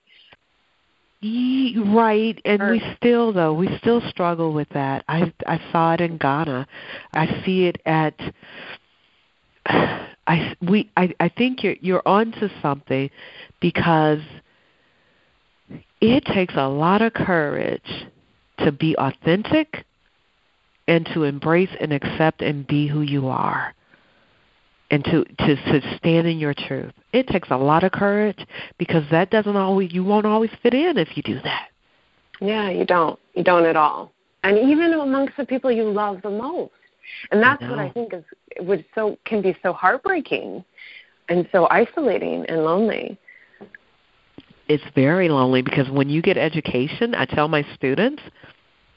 [1.23, 5.03] Right, and we still though we still struggle with that.
[5.07, 6.67] I I saw it in Ghana.
[7.13, 8.13] I see it at
[10.27, 13.09] I we I I think you're you're onto something
[13.59, 14.21] because
[16.01, 18.07] it takes a lot of courage
[18.59, 19.86] to be authentic
[20.88, 23.73] and to embrace and accept and be who you are
[24.91, 26.93] and to, to to stand in your truth.
[27.13, 28.45] It takes a lot of courage
[28.78, 31.69] because that doesn't always you won't always fit in if you do that.
[32.41, 33.19] Yeah, you don't.
[33.34, 34.11] You don't at all.
[34.43, 36.71] And even amongst the people you love the most.
[37.32, 38.24] And that's I what I think is
[38.60, 40.64] would so can be so heartbreaking
[41.30, 43.18] and so isolating and lonely.
[44.68, 48.22] it's very lonely because when you get education, I tell my students,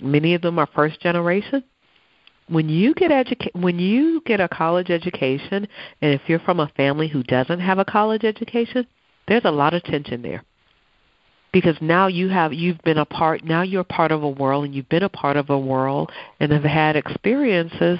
[0.00, 1.62] many of them are first generation,
[2.48, 5.68] when you get educa- when you get a college education
[6.00, 8.86] and if you're from a family who doesn't have a college education,
[9.26, 10.42] there's a lot of tension there.
[11.60, 14.74] Because now you have you've been a part now you're part of a world and
[14.74, 17.98] you've been a part of a world and have had experiences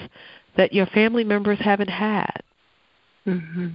[0.55, 2.41] that your family members haven't had.
[3.27, 3.69] Mm-hmm.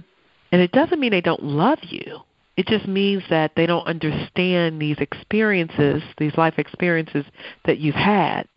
[0.51, 2.21] And it doesn't mean they don't love you.
[2.57, 7.25] It just means that they don't understand these experiences, these life experiences
[7.65, 8.47] that you've had.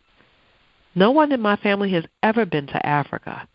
[0.95, 3.47] No one in my family has ever been to Africa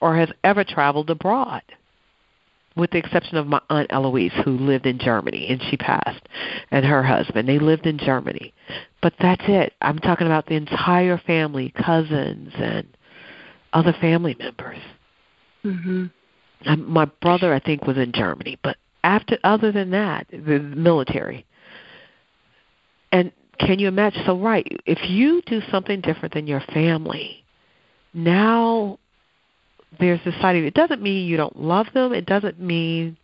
[0.00, 1.62] or has ever traveled abroad,
[2.76, 6.22] with the exception of my Aunt Eloise, who lived in Germany and she passed,
[6.70, 7.48] and her husband.
[7.48, 8.52] They lived in Germany.
[9.00, 9.74] But that's it.
[9.80, 12.86] I'm talking about the entire family, cousins, and
[13.72, 14.78] other family members.
[15.64, 16.92] Mm-hmm.
[16.92, 21.44] My brother, I think, was in Germany, but after other than that, the military.
[23.10, 24.22] And can you imagine?
[24.24, 27.44] So, right, if you do something different than your family,
[28.14, 28.98] now
[29.98, 30.68] there's this side of it.
[30.68, 32.12] It doesn't mean you don't love them.
[32.12, 33.16] It doesn't mean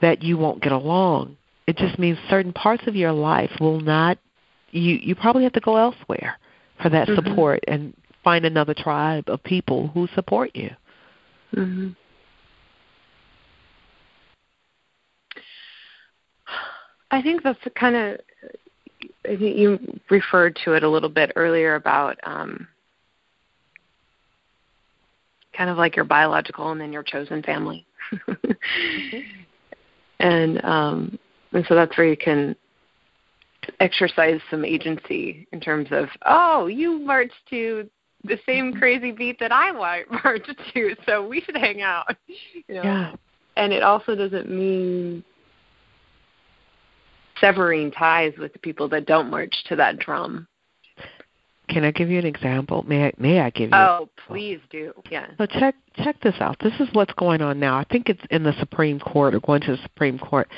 [0.00, 1.36] that you won't get along.
[1.66, 4.18] It just means certain parts of your life will not.
[4.70, 6.38] You you probably have to go elsewhere
[6.82, 7.28] for that mm-hmm.
[7.28, 10.70] support and find another tribe of people who support you.
[11.54, 11.90] Mm-hmm.
[17.10, 18.20] I think that's kind of
[19.24, 22.66] I think you referred to it a little bit earlier about um,
[25.56, 27.86] kind of like your biological and then your chosen family.
[28.12, 29.18] mm-hmm.
[30.18, 31.18] And um,
[31.52, 32.54] and so that's where you can
[33.80, 37.88] exercise some agency in terms of, oh, you marched to
[38.24, 38.78] the same mm-hmm.
[38.78, 39.72] crazy beat that I
[40.24, 42.16] marched to, so we should hang out.
[42.26, 42.82] You know?
[42.82, 43.14] Yeah.
[43.56, 45.22] And it also doesn't mean
[47.40, 50.46] severing ties with the people that don't march to that drum.
[51.72, 52.84] Can I give you an example?
[52.86, 53.76] May I, may I give you?
[53.76, 54.92] Oh, please do.
[55.10, 55.26] Yeah.
[55.38, 56.56] So check check this out.
[56.60, 57.78] This is what's going on now.
[57.78, 60.48] I think it's in the Supreme Court or going to the Supreme Court,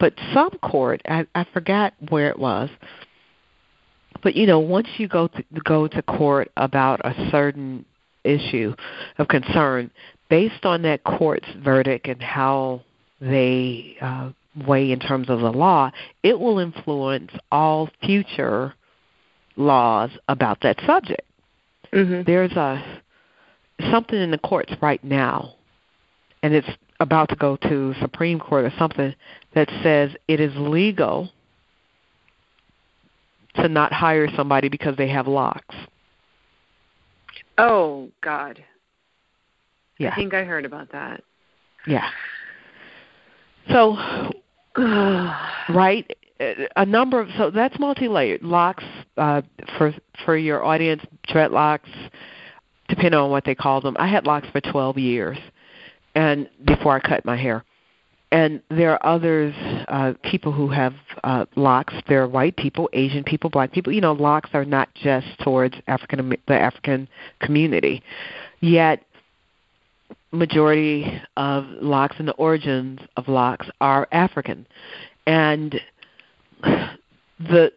[0.00, 2.70] but some court I, I forgot where it was.
[4.22, 7.84] But you know, once you go to go to court about a certain
[8.24, 8.74] issue
[9.18, 9.90] of concern,
[10.28, 12.82] based on that court's verdict and how
[13.20, 14.30] they uh,
[14.66, 15.90] weigh in terms of the law,
[16.22, 18.74] it will influence all future
[19.56, 21.22] laws about that subject.
[21.92, 22.22] Mm-hmm.
[22.26, 23.00] There's a
[23.90, 25.54] something in the courts right now,
[26.42, 26.68] and it's
[27.00, 29.14] about to go to Supreme Court or something
[29.54, 31.30] that says it is legal
[33.56, 35.74] to not hire somebody because they have locks.
[37.58, 38.64] Oh God.
[39.98, 40.10] Yeah.
[40.10, 41.22] I think I heard about that.
[41.86, 42.08] Yeah.
[43.70, 43.96] So
[44.76, 46.10] right?
[46.40, 48.82] A number of so that's multi-layered locks
[49.16, 49.42] uh,
[49.78, 51.02] for for your audience.
[51.28, 51.88] Dreadlocks,
[52.88, 53.96] depending on what they call them.
[54.00, 55.38] I had locks for 12 years,
[56.16, 57.64] and before I cut my hair.
[58.32, 59.54] And there are others,
[59.86, 61.94] uh, people who have uh, locks.
[62.08, 63.92] There are white people, Asian people, black people.
[63.92, 67.08] You know, locks are not just towards African the African
[67.40, 68.02] community.
[68.60, 69.04] Yet
[70.32, 74.66] majority of locks and the origins of locks are African.
[75.26, 75.80] And
[77.38, 77.72] the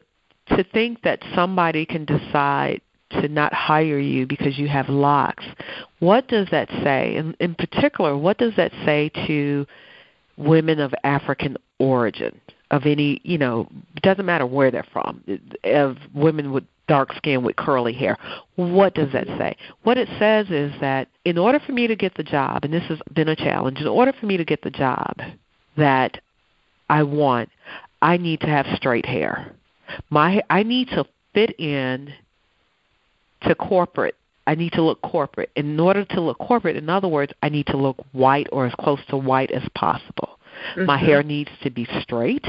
[0.50, 5.46] to think that somebody can decide to not hire you because you have locks,
[6.00, 7.16] what does that say?
[7.16, 9.66] In, in particular, what does that say to
[10.38, 12.40] women of African origin?
[12.70, 13.70] Of any, you know,
[14.04, 15.24] doesn't matter where they're from,
[15.64, 18.18] of women with dark skin with curly hair.
[18.58, 19.56] What does that say?
[19.84, 22.84] What it says is that in order for me to get the job, and this
[22.90, 25.16] has been a challenge, in order for me to get the job
[25.78, 26.20] that
[26.90, 27.50] I want,
[28.02, 29.54] I need to have straight hair.
[30.10, 32.14] My I need to fit in
[33.44, 34.16] to corporate.
[34.46, 35.52] I need to look corporate.
[35.56, 38.74] In order to look corporate, in other words, I need to look white or as
[38.80, 40.40] close to white as possible.
[40.72, 40.86] Mm-hmm.
[40.86, 42.46] My hair needs to be straight,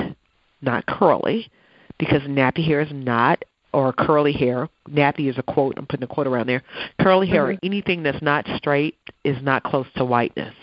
[0.63, 1.51] not curly,
[1.99, 4.69] because nappy hair is not or curly hair.
[4.89, 5.75] Nappy is a quote.
[5.77, 6.63] I'm putting a quote around there.
[7.01, 7.57] Curly hair mm-hmm.
[7.57, 10.55] or anything that's not straight is not close to whiteness.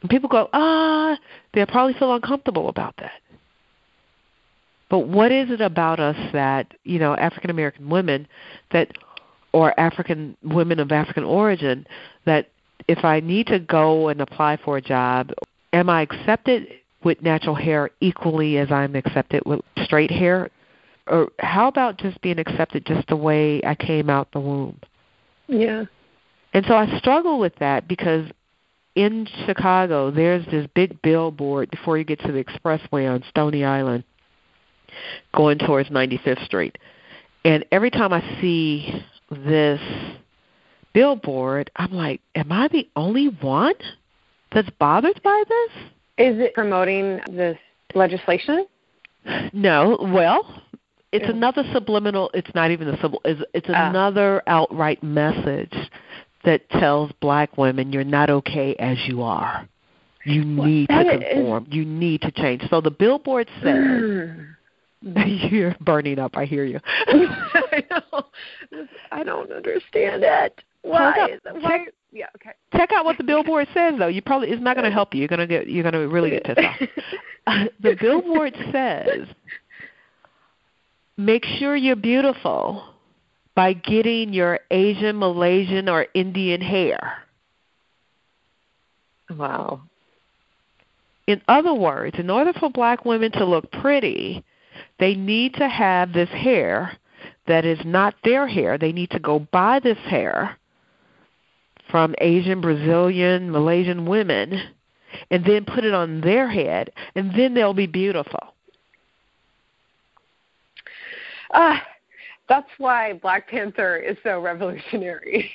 [0.00, 1.18] And people go, ah,
[1.52, 3.12] they probably feel uncomfortable about that.
[4.88, 8.26] But what is it about us that, you know, African American women
[8.72, 8.92] that
[9.52, 11.86] or African women of African origin
[12.24, 12.48] that
[12.86, 15.32] if I need to go and apply for a job,
[15.72, 16.68] am I accepted
[17.04, 20.50] with natural hair equally as I'm accepted with straight hair?
[21.08, 24.78] or how about just being accepted just the way I came out the womb?
[25.46, 25.84] Yeah.
[26.52, 28.26] And so I struggle with that because
[28.94, 34.04] in Chicago, there's this big billboard before you get to the expressway on Stony Island,
[35.34, 36.78] going towards 95th Street.
[37.44, 39.80] And every time I see this
[40.92, 43.74] billboard, I'm like, am I the only one
[44.52, 45.84] that's bothered by this?
[46.18, 47.56] Is it promoting this
[47.94, 48.66] legislation?
[49.52, 49.98] No.
[50.00, 50.62] Well,
[51.12, 51.30] it's yeah.
[51.30, 52.30] another subliminal.
[52.34, 53.14] It's not even a sub.
[53.24, 53.74] It's, it's uh.
[53.74, 55.74] another outright message
[56.44, 59.68] that tells black women you're not okay as you are.
[60.24, 61.66] You need well, to conform.
[61.68, 61.74] Is...
[61.74, 62.62] You need to change.
[62.68, 64.30] So the billboard says.
[65.50, 66.36] You're burning up.
[66.36, 66.80] I hear you.
[67.06, 68.26] I know.
[69.12, 70.60] I don't understand it.
[70.82, 71.38] Why?
[71.60, 71.84] Why?
[71.84, 72.26] Check, yeah.
[72.36, 72.50] Okay.
[72.76, 74.08] Check out what the billboard says, though.
[74.08, 75.20] You probably it's not going to help you.
[75.20, 75.68] You're going to get.
[75.68, 77.68] You're going to really get pissed off.
[77.80, 79.26] the billboard says,
[81.16, 82.94] "Make sure you're beautiful
[83.54, 87.18] by getting your Asian, Malaysian, or Indian hair."
[89.30, 89.82] Wow.
[91.26, 94.42] In other words, in order for black women to look pretty,
[94.98, 96.96] they need to have this hair
[97.46, 98.78] that is not their hair.
[98.78, 100.58] They need to go buy this hair
[101.90, 104.60] from Asian, Brazilian, Malaysian women
[105.30, 108.54] and then put it on their head, and then they'll be beautiful.
[111.52, 111.78] Uh,
[112.48, 115.50] that's why Black Panther is so revolutionary.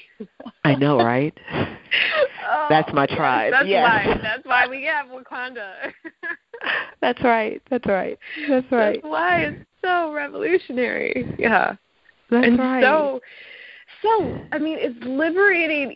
[0.64, 1.38] I know, right?
[1.52, 3.52] oh, that's my oh, tribe.
[3.52, 3.84] That's yes.
[3.84, 4.20] why.
[4.22, 5.92] That's why we have Wakanda.
[7.02, 7.62] that's right.
[7.70, 8.18] That's right.
[8.48, 9.02] That's right.
[9.02, 11.36] That's why it's so revolutionary.
[11.40, 11.76] Yeah.
[12.30, 12.84] That's and right.
[12.84, 13.20] so
[14.02, 15.96] so I mean it's liberating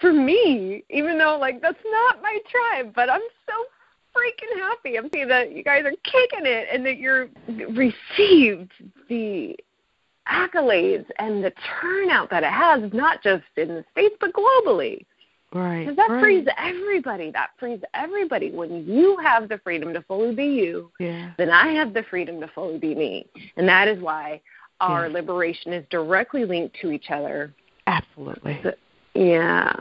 [0.00, 3.52] for me, even though like that's not my tribe, but I'm so
[4.16, 4.96] freaking happy.
[4.96, 8.72] I'm seeing that you guys are kicking it and that you're received
[9.08, 9.56] the
[10.30, 15.04] accolades and the turnout that it has, not just in the states but globally.
[15.52, 15.80] Right.
[15.80, 16.20] Because that right.
[16.20, 17.30] frees everybody.
[17.32, 18.50] That frees everybody.
[18.52, 21.32] When you have the freedom to fully be you, yeah.
[21.38, 23.26] then I have the freedom to fully be me.
[23.56, 24.40] And that is why
[24.80, 25.12] our yeah.
[25.12, 27.52] liberation is directly linked to each other.
[27.88, 28.60] Absolutely.
[28.62, 28.72] So,
[29.14, 29.74] yeah.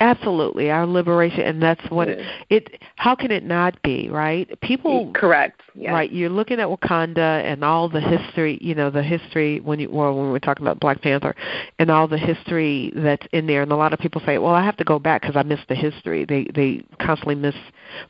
[0.00, 2.80] Absolutely, our liberation, and that's what it, it.
[2.96, 4.48] How can it not be right?
[4.60, 5.92] People, correct, yes.
[5.92, 6.12] right?
[6.12, 8.58] You're looking at Wakanda and all the history.
[8.60, 11.34] You know, the history when you well, when we're talking about Black Panther,
[11.78, 13.62] and all the history that's in there.
[13.62, 15.68] And a lot of people say, "Well, I have to go back because I missed
[15.68, 17.56] the history." They they constantly miss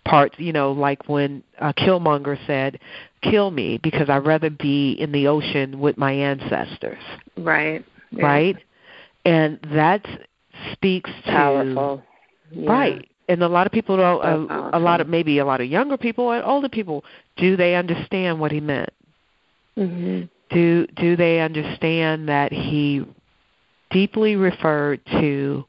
[0.04, 0.34] parts.
[0.38, 2.80] You know, like when uh, Killmonger said,
[3.22, 7.02] "Kill me because I'd rather be in the ocean with my ancestors."
[7.36, 7.84] Right.
[8.10, 8.26] Yeah.
[8.26, 8.56] Right.
[9.24, 10.08] And that's
[10.72, 12.02] speaks to powerful.
[12.50, 12.70] Yeah.
[12.70, 13.08] Right.
[13.28, 15.96] And a lot of people don't uh, a lot of maybe a lot of younger
[15.96, 17.04] people and older people
[17.36, 18.90] do they understand what he meant?
[19.76, 20.24] Mm-hmm.
[20.54, 23.04] Do do they understand that he
[23.90, 25.64] deeply referred to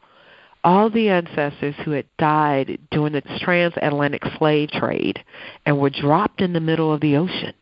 [0.63, 5.23] all the ancestors who had died during the transatlantic slave trade
[5.65, 7.53] and were dropped in the middle of the ocean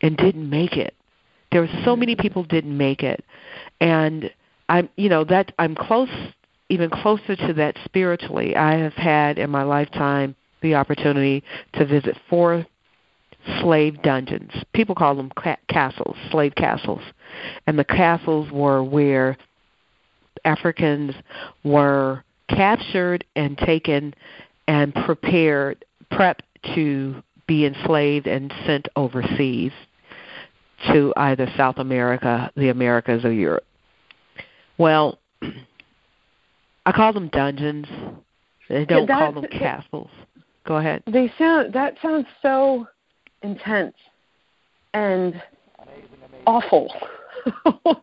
[0.00, 0.94] and didn't make it.
[1.52, 3.24] There were so many people didn't make it.
[3.80, 4.30] And
[4.68, 6.10] I'm you know that I'm close
[6.68, 8.56] even closer to that spiritually.
[8.56, 11.44] I have had in my lifetime the opportunity
[11.74, 12.66] to visit four
[13.60, 14.50] slave dungeons.
[14.72, 17.02] People call them ca- castles, slave castles.
[17.66, 19.36] And the castles were where
[20.44, 21.14] Africans
[21.62, 24.14] were captured and taken
[24.66, 26.40] and prepared, prepped
[26.74, 29.72] to be enslaved and sent overseas
[30.88, 33.65] to either South America, the Americas, or Europe.
[34.78, 35.18] Well,
[36.84, 37.86] I call them dungeons.
[38.68, 40.10] They don't call them castles.
[40.64, 41.02] Go ahead.
[41.06, 42.86] They sound that sounds so
[43.42, 43.94] intense
[44.94, 45.40] and
[46.46, 46.92] awful.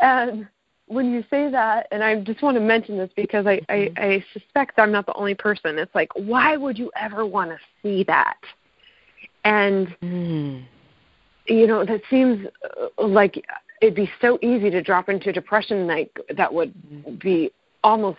[0.00, 0.46] and
[0.86, 4.02] when you say that, and I just want to mention this because I, I, mm-hmm.
[4.02, 5.78] I suspect I'm not the only person.
[5.78, 8.38] It's like, why would you ever want to see that?
[9.44, 10.64] And mm.
[11.46, 13.44] you know, that seems uh, like
[13.80, 16.72] it'd be so easy to drop into depression like that would
[17.18, 17.50] be
[17.84, 18.18] almost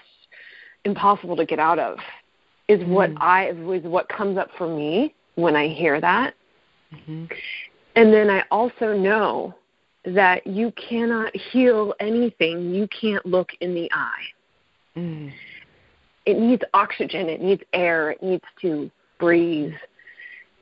[0.86, 1.97] impossible to get out of
[2.68, 2.91] is mm-hmm.
[2.91, 6.34] what I is what comes up for me when I hear that.
[6.93, 7.26] Mm-hmm.
[7.95, 9.55] And then I also know
[10.05, 14.26] that you cannot heal anything you can't look in the eye.
[14.95, 15.32] Mm.
[16.26, 18.89] It needs oxygen, it needs air, it needs to
[19.20, 19.74] breathe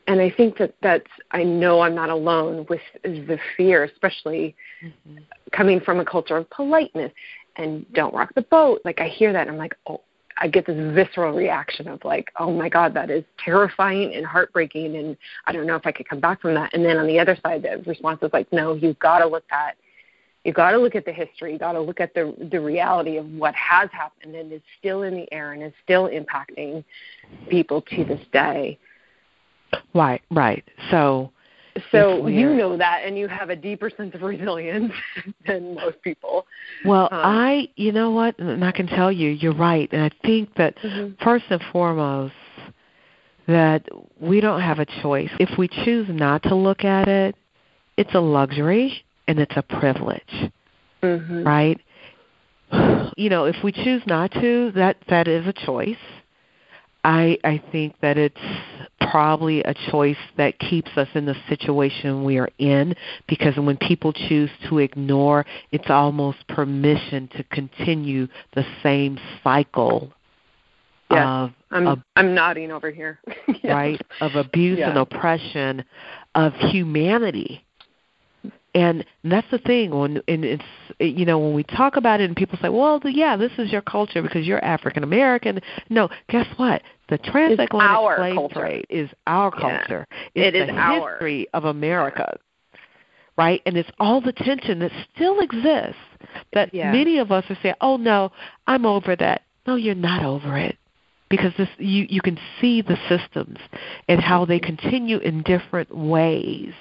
[0.08, 5.18] and I think that that's I know I'm not alone with the fear, especially mm-hmm.
[5.52, 7.12] coming from a culture of politeness
[7.58, 8.82] and don't rock the boat.
[8.86, 10.02] Like I hear that and I'm like, oh,
[10.40, 14.96] I get this visceral reaction of like, oh my God, that is terrifying and heartbreaking,
[14.96, 16.74] and I don't know if I could come back from that.
[16.74, 19.46] And then on the other side, the response is like, no, you've got to look
[19.52, 19.76] at
[20.44, 21.54] You got to look at the history.
[21.54, 25.02] You got to look at the the reality of what has happened and is still
[25.04, 26.84] in the air and is still impacting
[27.50, 28.78] people to this day.
[29.94, 30.64] Right, right.
[30.92, 31.32] So
[31.92, 34.92] so you know that and you have a deeper sense of resilience
[35.48, 36.48] than most people
[36.86, 40.10] well um, i you know what and i can tell you you're right and i
[40.26, 41.14] think that mm-hmm.
[41.24, 42.34] first and foremost
[43.48, 43.88] that
[44.20, 45.30] we don't have a choice.
[45.40, 47.36] If we choose not to look at it,
[47.96, 50.52] it's a luxury and it's a privilege.
[51.02, 51.44] Mm-hmm.
[51.44, 51.82] Right?
[53.20, 55.98] You know, if we choose not to, that that is a choice.
[57.04, 58.36] I I think that it's
[59.12, 62.96] probably a choice that keeps us in the situation we are in
[63.28, 70.14] because when people choose to ignore, it's almost permission to continue the same cycle
[71.12, 71.24] yes.
[71.26, 73.20] of I'm of, I'm nodding over here.
[73.48, 73.58] yes.
[73.64, 74.02] Right?
[74.22, 74.90] Of abuse yeah.
[74.90, 75.84] and oppression
[76.36, 77.64] of humanity.
[78.76, 80.64] And that's the thing when and it's
[81.00, 83.82] you know when we talk about it and people say, "Well, yeah, this is your
[83.82, 86.82] culture because you're African American." No, guess what?
[87.10, 88.60] The transatlantic slave culture.
[88.60, 90.06] trade is our culture.
[90.36, 90.44] Yeah.
[90.44, 91.12] It's it the our.
[91.12, 92.38] history of America.
[93.38, 93.62] Right?
[93.66, 96.02] And it's all the tension that still exists
[96.54, 96.92] that yeah.
[96.92, 98.32] many of us are saying, "Oh no,
[98.68, 100.78] I'm over that." No, you're not over it
[101.30, 103.58] because this you you can see the systems
[104.08, 106.74] and how they continue in different ways.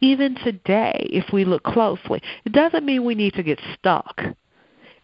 [0.00, 4.20] Even today if we look closely it doesn't mean we need to get stuck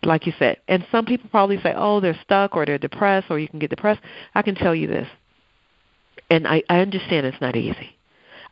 [0.02, 0.56] like you said.
[0.66, 3.70] And some people probably say oh they're stuck or they're depressed or you can get
[3.70, 4.00] depressed.
[4.34, 5.08] I can tell you this
[6.30, 7.96] and i i understand it's not easy.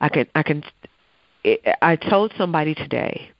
[0.01, 0.64] I can i can
[1.82, 3.30] i told somebody today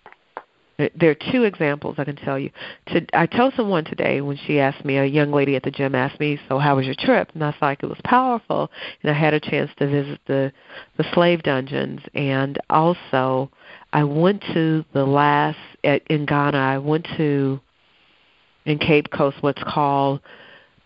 [0.79, 2.51] there are two examples I can tell you.
[2.89, 5.95] To, I told someone today when she asked me, a young lady at the gym
[5.95, 8.71] asked me, "So how was your trip?" And I was like, "It was powerful."
[9.03, 10.53] And I had a chance to visit the
[10.97, 13.51] the slave dungeons, and also
[13.93, 16.59] I went to the last at, in Ghana.
[16.59, 17.61] I went to
[18.65, 20.21] in Cape Coast what's called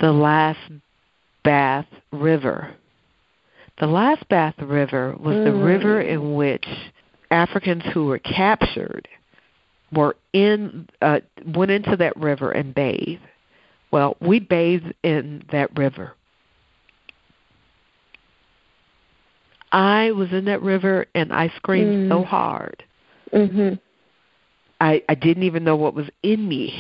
[0.00, 0.70] the Last
[1.44, 2.74] Bath River.
[3.78, 5.44] The Last Bath River was mm.
[5.44, 6.66] the river in which
[7.30, 9.08] Africans who were captured
[9.92, 13.22] were in uh, went into that river and bathed.
[13.90, 16.14] Well, we bathed in that river.
[19.70, 22.14] I was in that river and I screamed mm.
[22.14, 22.84] so hard.
[23.32, 23.78] Mhm.
[24.80, 26.74] I I didn't even know what was in me.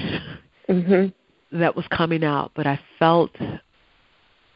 [0.68, 1.12] Mhm.
[1.52, 3.36] That was coming out, but I felt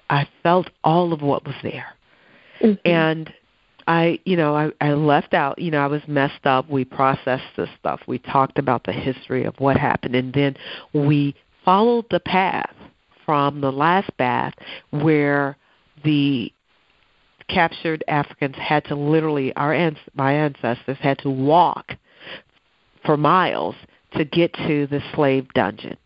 [0.09, 1.86] I felt all of what was there.
[2.61, 2.88] Mm-hmm.
[2.88, 3.32] And
[3.87, 6.68] I, you know, I, I left out, you know, I was messed up.
[6.68, 8.01] We processed this stuff.
[8.07, 10.57] We talked about the history of what happened, and then
[10.93, 11.34] we
[11.64, 12.74] followed the path
[13.24, 14.55] from the last bath
[14.91, 15.57] where
[16.05, 16.53] the
[17.49, 21.93] captured Africans had to literally, our my ancestors had to walk
[23.05, 23.74] for miles
[24.16, 25.97] to get to the slave dungeon.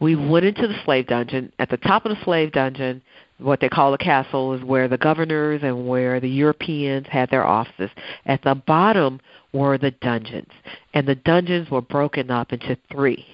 [0.00, 1.52] We went into the slave dungeon.
[1.58, 3.02] At the top of the slave dungeon,
[3.44, 7.46] what they call the castle is where the governors and where the Europeans had their
[7.46, 7.90] offices.
[8.24, 9.20] At the bottom
[9.52, 10.50] were the dungeons,
[10.94, 13.26] and the dungeons were broken up into three.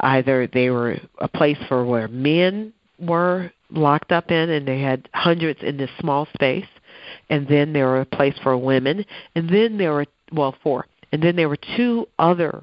[0.00, 5.08] Either they were a place for where men were locked up in, and they had
[5.14, 6.66] hundreds in this small space,
[7.28, 9.04] and then there were a place for women,
[9.34, 12.62] and then there were well four, and then there were two other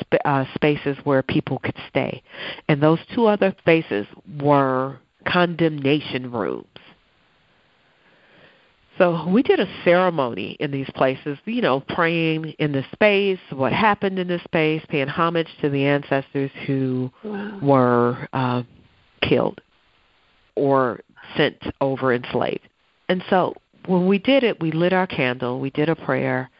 [0.00, 2.22] sp- uh, spaces where people could stay,
[2.68, 4.06] and those two other spaces
[4.40, 6.66] were condemnation rooms.
[8.98, 13.72] So we did a ceremony in these places, you know, praying in the space, what
[13.72, 17.58] happened in the space, paying homage to the ancestors who wow.
[17.62, 18.62] were uh,
[19.22, 19.60] killed
[20.56, 21.00] or
[21.36, 22.68] sent over enslaved.
[23.08, 23.54] And so
[23.86, 26.50] when we did it, we lit our candle, we did a prayer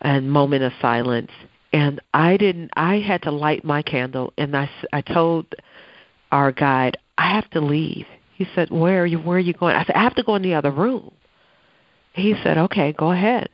[0.00, 1.30] and moment of silence.
[1.72, 2.70] And I didn't.
[2.76, 5.46] I had to light my candle, and I I told
[6.30, 8.06] our guide, I have to leave.
[8.34, 9.76] He said, Where are you where are you going?
[9.76, 11.12] I said, I have to go in the other room.
[12.12, 13.48] He said, Okay, go ahead.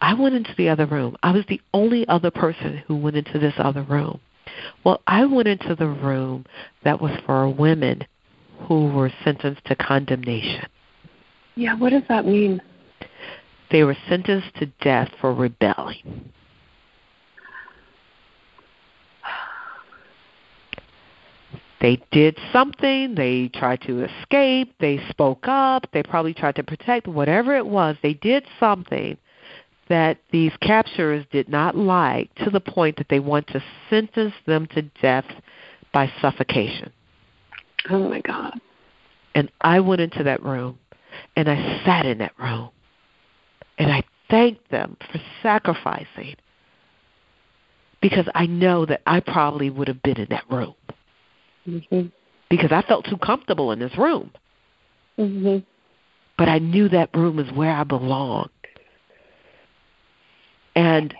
[0.00, 1.16] I went into the other room.
[1.22, 4.20] I was the only other person who went into this other room.
[4.84, 6.44] Well, I went into the room
[6.84, 8.04] that was for women
[8.66, 10.66] who were sentenced to condemnation.
[11.54, 12.60] Yeah, what does that mean?
[13.70, 16.32] They were sentenced to death for rebelling.
[21.82, 27.08] They did something, they tried to escape, they spoke up, they probably tried to protect,
[27.08, 29.18] whatever it was, they did something
[29.88, 34.66] that these capturers did not like to the point that they want to sentence them
[34.68, 35.26] to death
[35.92, 36.92] by suffocation.
[37.90, 38.58] Oh my God.
[39.34, 40.78] And I went into that room
[41.34, 42.70] and I sat in that room
[43.76, 46.36] and I thanked them for sacrificing
[48.00, 50.74] because I know that I probably would have been in that room.
[51.68, 52.06] Mm-hmm.
[52.50, 54.30] Because I felt too comfortable in this room.
[55.18, 55.58] Mm-hmm.
[56.38, 58.50] But I knew that room is where I belonged.
[60.74, 61.14] And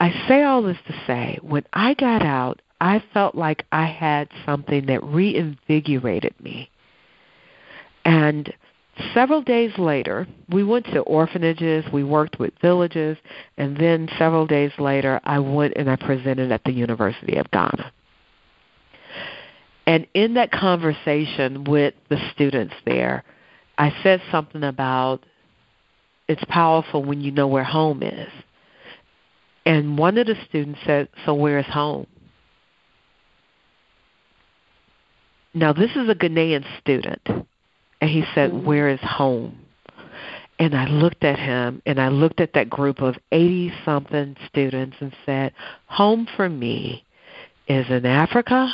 [0.00, 4.28] I say all this to say, when I got out, I felt like I had
[4.44, 6.68] something that reinvigorated me.
[8.04, 8.52] And
[9.14, 13.16] several days later, we went to orphanages, we worked with villages,
[13.56, 17.92] and then several days later, I went and I presented at the University of Ghana.
[19.86, 23.24] And in that conversation with the students there,
[23.78, 25.24] I said something about
[26.28, 28.30] it's powerful when you know where home is.
[29.66, 32.06] And one of the students said, So where's home?
[35.54, 37.20] Now, this is a Ghanaian student.
[38.00, 38.66] And he said, mm-hmm.
[38.66, 39.58] Where is home?
[40.58, 44.96] And I looked at him and I looked at that group of 80 something students
[45.00, 45.52] and said,
[45.86, 47.04] Home for me
[47.68, 48.72] is in Africa.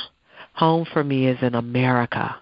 [0.58, 2.36] Home for me is in America.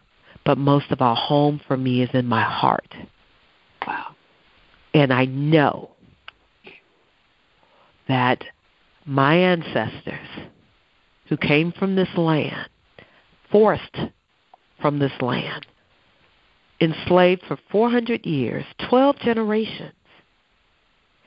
[0.47, 2.95] But most of all, home for me is in my heart.
[3.87, 4.15] Wow.
[4.95, 5.91] And I know
[8.09, 8.43] that
[9.05, 10.29] my ancestors
[11.29, 12.71] who came from this land,
[13.53, 13.99] forced
[14.81, 15.67] from this land,
[16.81, 19.93] enslaved for 400 years, 12 generations,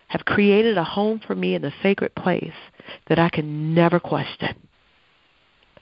[0.08, 2.52] have created a home for me in a sacred place
[3.10, 4.56] that I can never question.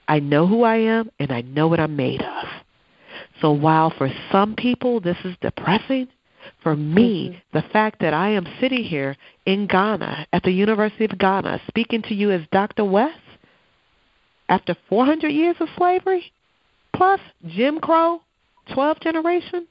[0.08, 2.44] I know who I am and I know what I'm made of.
[3.40, 6.08] So while for some people this is depressing,
[6.62, 7.58] for me, mm-hmm.
[7.58, 12.02] the fact that I am sitting here in Ghana at the University of Ghana speaking
[12.02, 12.84] to you as Dr.
[12.84, 13.18] West
[14.48, 16.32] after 400 years of slavery
[16.94, 18.22] plus Jim Crow,
[18.72, 19.68] 12 generations,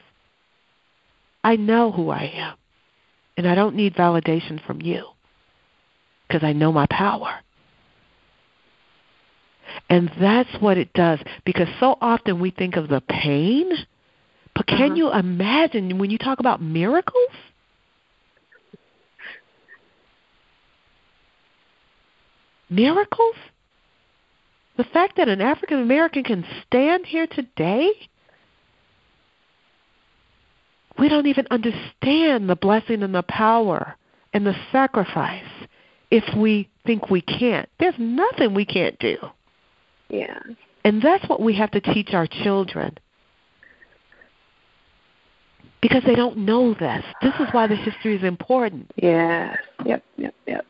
[1.43, 2.55] I know who I am.
[3.37, 5.05] And I don't need validation from you
[6.27, 7.39] because I know my power.
[9.89, 13.71] And that's what it does because so often we think of the pain,
[14.55, 14.95] but can uh-huh.
[14.95, 17.31] you imagine when you talk about miracles?
[22.69, 23.35] Miracles?
[24.75, 27.91] The fact that an African American can stand here today
[30.97, 33.95] we don't even understand the blessing and the power
[34.33, 35.43] and the sacrifice
[36.09, 37.69] if we think we can't.
[37.79, 39.17] There's nothing we can't do.
[40.09, 40.39] Yeah.
[40.83, 42.97] And that's what we have to teach our children.
[45.81, 47.03] Because they don't know this.
[47.21, 48.91] This is why the history is important.
[48.95, 49.57] Yes.
[49.85, 50.65] Yep, yep, yep.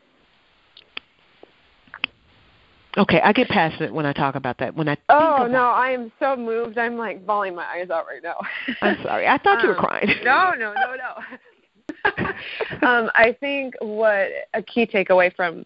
[2.96, 4.74] Okay, I get passionate when I talk about that.
[4.74, 6.78] When I oh no, I am so moved.
[6.78, 8.38] I'm like bawling my eyes out right now.
[8.82, 9.26] I'm sorry.
[9.28, 10.10] I thought um, you were um, crying.
[10.24, 12.86] no, no, no, no.
[12.88, 15.64] um, I think what a key takeaway from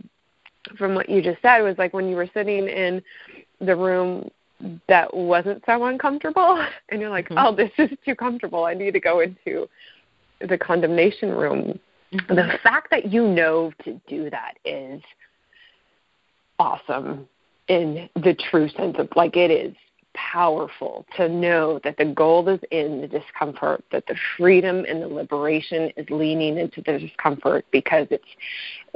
[0.76, 3.02] from what you just said was like when you were sitting in
[3.64, 4.30] the room
[4.88, 7.38] that wasn't so uncomfortable, and you're like, mm-hmm.
[7.38, 8.64] oh, this is too comfortable.
[8.64, 9.68] I need to go into
[10.40, 11.78] the condemnation room.
[12.12, 12.34] Mm-hmm.
[12.34, 15.02] The fact that you know to do that is
[16.58, 17.26] awesome
[17.68, 19.74] in the true sense of like it is
[20.14, 25.08] powerful to know that the gold is in the discomfort, that the freedom and the
[25.08, 28.24] liberation is leaning into the discomfort because it's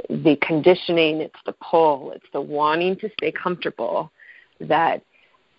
[0.09, 4.11] the conditioning, it's the pull, it's the wanting to stay comfortable
[4.59, 5.01] that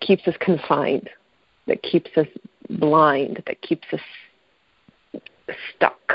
[0.01, 1.09] keeps us confined,
[1.67, 2.27] that keeps us
[2.69, 4.01] blind, that keeps us
[5.75, 6.13] stuck.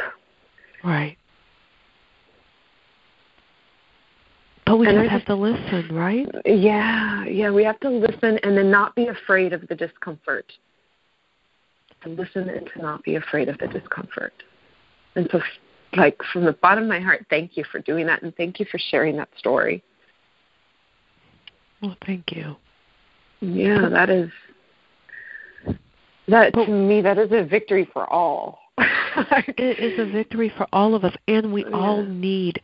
[0.83, 1.17] Right.
[4.67, 6.27] But we just have to listen, right?
[6.47, 10.51] Yeah, yeah, we have to listen and then not be afraid of the discomfort.
[12.03, 14.33] To listen and to not be afraid of the discomfort.
[15.17, 15.41] And so,
[15.97, 18.67] like, from the bottom of my heart, thank you for doing that and thank you
[18.71, 19.83] for sharing that story.
[21.83, 22.57] Well, thank you.
[23.53, 24.31] Yeah, that is,
[26.29, 28.59] that to me, that is a victory for all.
[28.79, 31.71] it is a victory for all of us, and we yeah.
[31.73, 32.61] all need,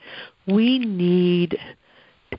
[0.47, 1.59] we need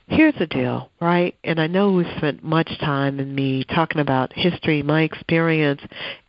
[0.08, 1.34] here's the deal, right?
[1.44, 5.80] And I know we spent much time in me talking about history, my experience,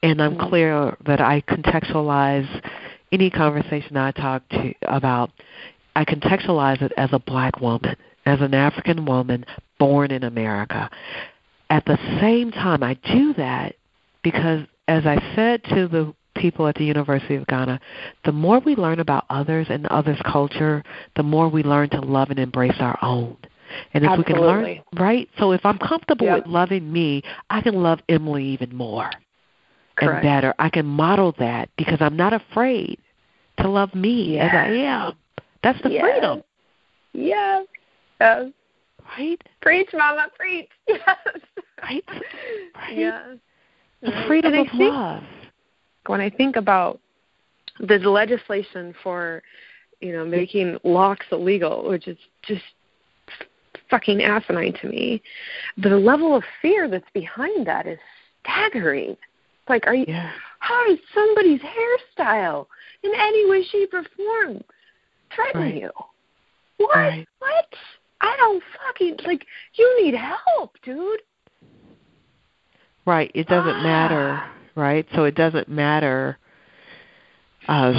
[0.01, 0.49] and I'm mm-hmm.
[0.49, 2.47] clear that I contextualize
[3.11, 5.31] any conversation I talk to about.
[5.95, 7.95] I contextualize it as a black woman,
[8.25, 9.45] as an African woman
[9.79, 10.89] born in America.
[11.73, 13.73] At the same time, I do that
[14.21, 17.79] because, as I said to the people at the University of Ghana,
[18.25, 20.83] the more we learn about others and others' culture,
[21.15, 23.37] the more we learn to love and embrace our own.
[23.95, 24.33] And if Absolutely.
[24.33, 25.27] we can learn, right?
[25.39, 26.43] So if I'm comfortable yep.
[26.43, 29.09] with loving me, I can love Emily even more
[29.95, 30.17] Correct.
[30.17, 30.53] and better.
[30.59, 32.99] I can model that because I'm not afraid
[33.57, 34.51] to love me yes.
[34.53, 35.13] as I am.
[35.63, 36.03] That's the yes.
[36.03, 36.43] freedom.
[37.13, 37.65] Yes.
[38.21, 38.51] Yes.
[39.17, 39.41] Right?
[39.61, 40.69] Preach, Mama, preach.
[40.87, 41.01] Yes.
[41.81, 42.03] Right?
[42.75, 42.97] Right?
[42.97, 43.37] Yes.
[44.01, 45.23] The freedom And of think- love.
[46.07, 46.99] when I think about
[47.79, 49.41] the legislation for,
[49.99, 52.61] you know, making locks illegal, which is just
[53.89, 55.21] fucking asinine to me,
[55.77, 57.99] the level of fear that's behind that is
[58.41, 59.17] staggering.
[59.69, 60.05] Like, are you?
[60.07, 60.31] Yeah.
[60.59, 62.67] How does somebody's hairstyle,
[63.03, 64.63] in any way, shape, or form,
[65.35, 65.75] threaten Right.
[65.75, 65.89] you?
[66.77, 66.95] What?
[66.95, 67.27] Right.
[67.39, 67.67] What?
[68.23, 69.45] I don't fucking like.
[69.75, 71.19] You need help, dude.
[73.05, 73.29] Right.
[73.35, 73.83] It doesn't Ah.
[73.83, 74.43] matter,
[74.75, 75.05] right?
[75.13, 76.37] So it doesn't matter.
[77.67, 77.93] Uh,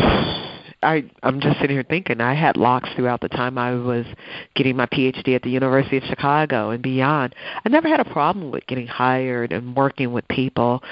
[0.83, 2.21] I I'm just sitting here thinking.
[2.21, 4.07] I had locks throughout the time I was
[4.55, 7.35] getting my PhD at the University of Chicago and beyond.
[7.65, 10.83] I never had a problem with getting hired and working with people.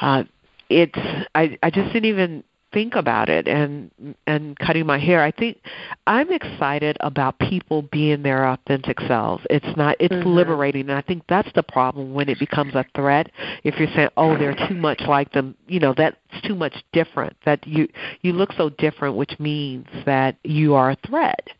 [0.00, 0.24] Uh,
[0.70, 0.98] it's
[1.34, 3.90] I I just didn't even think about it and
[4.26, 5.22] and cutting my hair.
[5.22, 5.58] I think
[6.06, 9.46] I'm excited about people being their authentic selves.
[9.50, 10.34] It's not it's Mhm.
[10.34, 13.30] liberating and I think that's the problem when it becomes a threat.
[13.64, 17.36] If you're saying, "Oh, they're too much like them," you know, that's too much different.
[17.44, 17.88] That you
[18.22, 21.50] you look so different which means that you are a threat.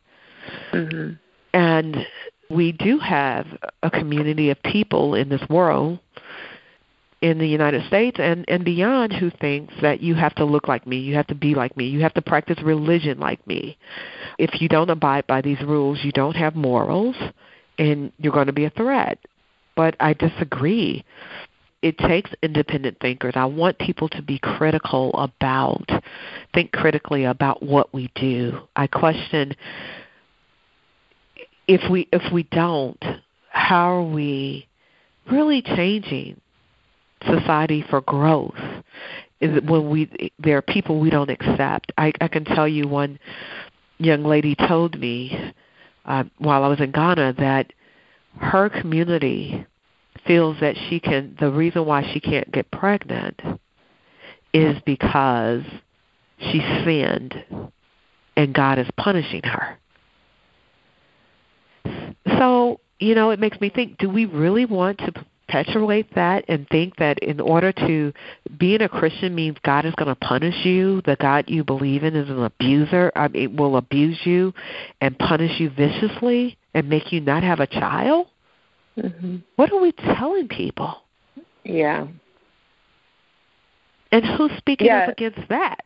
[0.73, 1.13] Mm-hmm.
[1.55, 2.07] And
[2.51, 3.47] we do have
[3.83, 5.99] a community of people in this world
[7.21, 10.87] in the United States and, and beyond who thinks that you have to look like
[10.87, 13.77] me, you have to be like me, you have to practice religion like me.
[14.39, 17.17] If you don't abide by these rules, you don't have morals
[17.79, 19.19] and you're going to be a threat.
[19.75, 21.05] But I disagree.
[21.83, 23.35] It takes independent thinkers.
[23.37, 25.89] I want people to be critical about,
[26.53, 28.61] think critically about what we do.
[28.75, 29.55] I question
[31.69, 33.03] if we if we don't,
[33.51, 34.67] how are we
[35.31, 36.41] really changing
[37.27, 38.59] society for growth?
[39.41, 41.93] Is when we there are people we don't accept?
[41.97, 43.19] I, I can tell you one
[43.99, 45.55] young lady told me
[46.05, 47.73] uh, while I was in Ghana that
[48.41, 49.65] her community
[50.27, 53.41] feels that she can the reason why she can't get pregnant
[54.53, 55.63] is because
[56.39, 57.45] she sinned
[58.37, 59.79] and God is punishing her.
[62.39, 65.13] So, you know, it makes me think do we really want to
[65.49, 68.13] perpetuate that and think that in order to
[68.59, 72.15] being a Christian means God is going to punish you, the God you believe in
[72.15, 74.53] is an abuser, I mean, will abuse you
[75.01, 78.29] and punish you viciously and make you not have a child?
[78.97, 79.37] Mm-hmm.
[79.57, 81.03] What are we telling people?
[81.65, 82.07] Yeah.
[84.13, 85.05] And who's speaking Yeah.
[85.05, 85.85] up against that?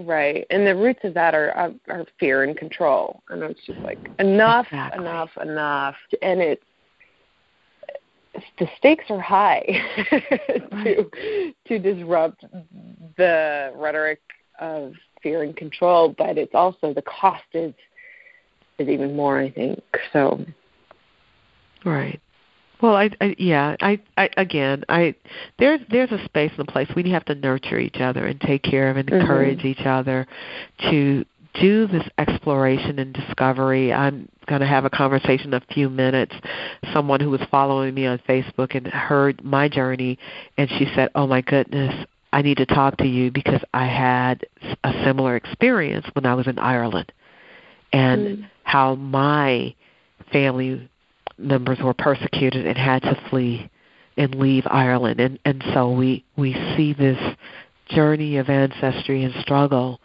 [0.00, 3.78] Right, and the roots of that are are, are fear and control, and it's just
[3.80, 5.04] like enough, Exactly.
[5.04, 6.64] enough, enough, and it's
[8.58, 9.64] the stakes are high
[10.84, 12.44] to to disrupt
[13.16, 14.20] the rhetoric
[14.58, 17.74] of fear and control, but it's also the cost is
[18.78, 19.82] is even more, I think.
[20.12, 20.44] So
[21.84, 22.20] Right.
[22.80, 25.14] Well, I, I yeah, I, I again, I
[25.58, 28.62] there's there's a space and a place we have to nurture each other and take
[28.62, 29.20] care of and Mhm.
[29.20, 30.26] encourage each other
[30.90, 31.24] to
[31.54, 33.92] do this exploration and discovery.
[33.92, 36.34] I'm going to have a conversation in a few minutes.
[36.92, 40.18] Someone who was following me on Facebook and heard my journey,
[40.56, 44.44] and she said, "Oh my goodness, I need to talk to you because I had
[44.84, 47.12] a similar experience when I was in Ireland,
[47.92, 48.44] and Mm.
[48.64, 49.74] how my
[50.32, 50.88] family
[51.38, 53.68] members were persecuted and had to flee
[54.16, 57.18] and leave Ireland and and so we we see this
[57.88, 60.00] journey of ancestry and struggle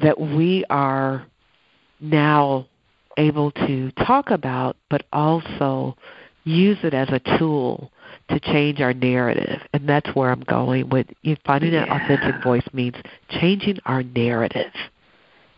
[0.00, 1.26] that we are
[2.00, 2.66] now
[3.16, 5.96] able to talk about but also
[6.44, 7.90] use it as a tool
[8.28, 11.06] to change our narrative and that's where I'm going with
[11.46, 12.04] finding that Yeah.
[12.04, 12.96] authentic voice means
[13.30, 14.72] changing our narrative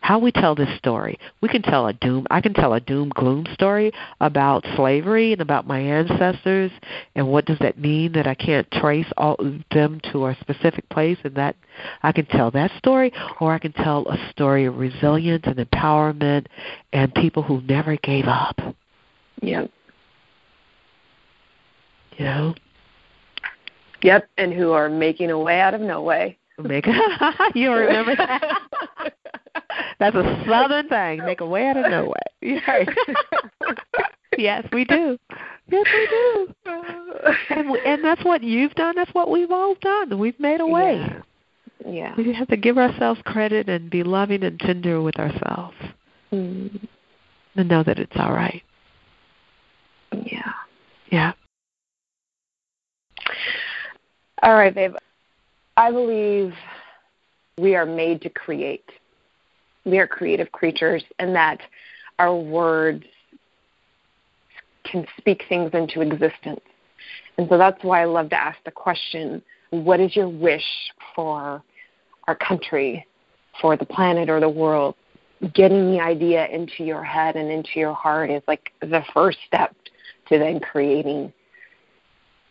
[0.06, 1.18] how we tell this story.
[1.40, 3.90] We can tell a doom I can tell a doom gloom story
[4.20, 6.70] about slavery and about my ancestors
[7.16, 9.36] and what does that mean that I can't trace all
[9.72, 11.56] them to a specific place and that
[12.04, 16.46] I can tell that story or I can tell a story of resilience and empowerment
[16.92, 18.60] and people who never gave up.
[19.42, 19.72] Yep.
[22.16, 22.54] You know?
[24.02, 26.38] Yep, and who are making a way out of no way.
[26.58, 26.86] Make
[27.54, 28.42] you remember that?
[29.98, 31.24] That's a southern thing.
[31.24, 32.60] Make a way out of no way.
[32.68, 32.88] Right.
[34.38, 35.18] yes, we do.
[35.68, 36.54] Yes, we do.
[37.50, 38.94] And we, and that's what you've done.
[38.94, 40.18] That's what we've all done.
[40.18, 40.98] We've made a way.
[41.00, 41.22] Yeah.
[41.88, 42.14] Yeah.
[42.16, 45.76] We have to give ourselves credit and be loving and tender with ourselves,
[46.32, 46.86] Mm.
[47.56, 48.62] and know that it's all right.
[50.12, 50.52] Yeah.
[51.10, 51.32] Yeah.
[54.42, 54.94] All right, babe.
[55.76, 56.54] I believe
[57.58, 58.88] we are made to create.
[59.84, 61.60] We are creative creatures, and that
[62.18, 63.04] our words
[64.84, 66.60] can speak things into existence.
[67.38, 70.64] And so that's why I love to ask the question what is your wish
[71.14, 71.62] for
[72.26, 73.06] our country,
[73.60, 74.94] for the planet or the world?
[75.52, 79.76] Getting the idea into your head and into your heart is like the first step
[80.28, 81.32] to then creating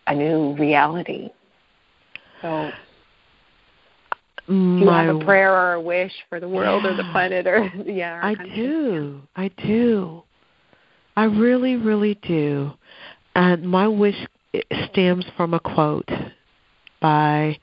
[0.07, 1.29] a new reality.
[2.41, 2.71] So
[4.47, 7.65] do you have a prayer or a wish for the world or the planet or
[7.85, 8.19] yeah?
[8.21, 8.55] I country?
[8.55, 9.21] do.
[9.35, 10.23] I do.
[11.17, 12.71] I really, really do.
[13.35, 14.15] And my wish
[14.89, 16.09] stems from a quote
[17.01, 17.57] by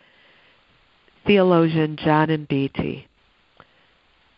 [1.27, 3.05] theologian John Mbiti.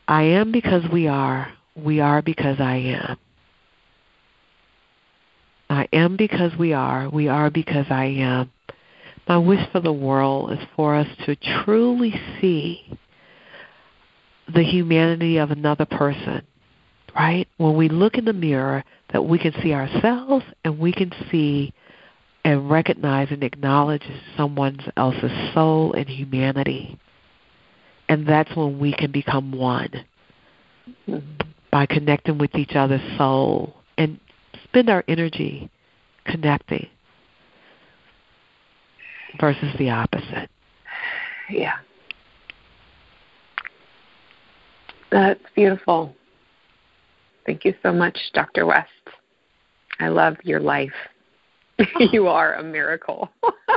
[0.07, 1.53] I am because we are.
[1.75, 3.17] We are because I am.
[5.71, 7.09] I am because we are.
[7.09, 8.51] We are because I am.
[9.27, 12.99] My wish for the world is for us to truly see
[14.53, 16.43] the humanity of another person,
[17.15, 17.49] right?
[17.57, 21.73] When we look in the mirror, that we can see ourselves and we can see
[22.45, 24.03] and recognize and acknowledge
[24.37, 26.99] someone else's soul and humanity.
[28.09, 30.05] And that's when we can become one
[31.09, 31.23] Mhm.
[31.71, 34.19] by connecting with each other's soul and
[34.65, 35.71] spend our energy
[36.25, 36.89] connecting
[39.41, 40.49] versus the opposite.
[41.51, 41.77] Yeah.
[45.11, 46.15] That's beautiful.
[47.47, 48.67] Thank you so much, Dr.
[48.67, 48.89] West.
[50.01, 50.93] I love your life.
[52.13, 53.31] you are a miracle.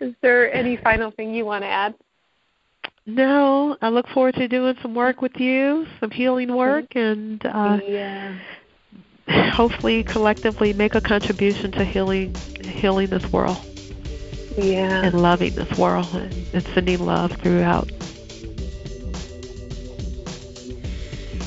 [0.00, 1.94] Is there any final thing you want to add?
[3.06, 7.78] No, I look forward to doing some work with you, some healing work, and uh,
[7.86, 8.38] yeah.
[9.28, 13.58] Hopefully collectively make a contribution to healing healing this world
[14.56, 15.02] Yeah.
[15.04, 17.90] and loving this world and, and sending love throughout.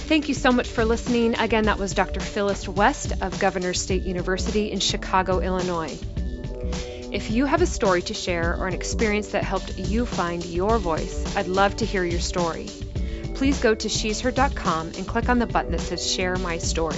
[0.07, 1.35] Thank you so much for listening.
[1.39, 2.19] Again, that was Dr.
[2.19, 5.97] Phyllis West of Governors State University in Chicago, Illinois.
[7.13, 10.77] If you have a story to share or an experience that helped you find your
[10.79, 12.67] voice, I'd love to hear your story.
[13.35, 16.97] Please go to she'sher.com and click on the button that says Share My Story.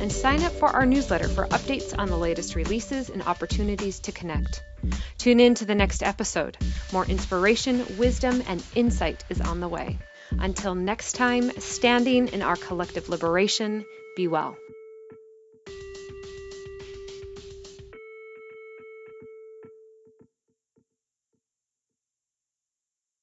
[0.00, 4.12] And sign up for our newsletter for updates on the latest releases and opportunities to
[4.12, 4.62] connect.
[5.18, 6.58] Tune in to the next episode.
[6.92, 9.98] More inspiration, wisdom, and insight is on the way.
[10.30, 13.84] Until next time, standing in our collective liberation,
[14.16, 14.56] be well.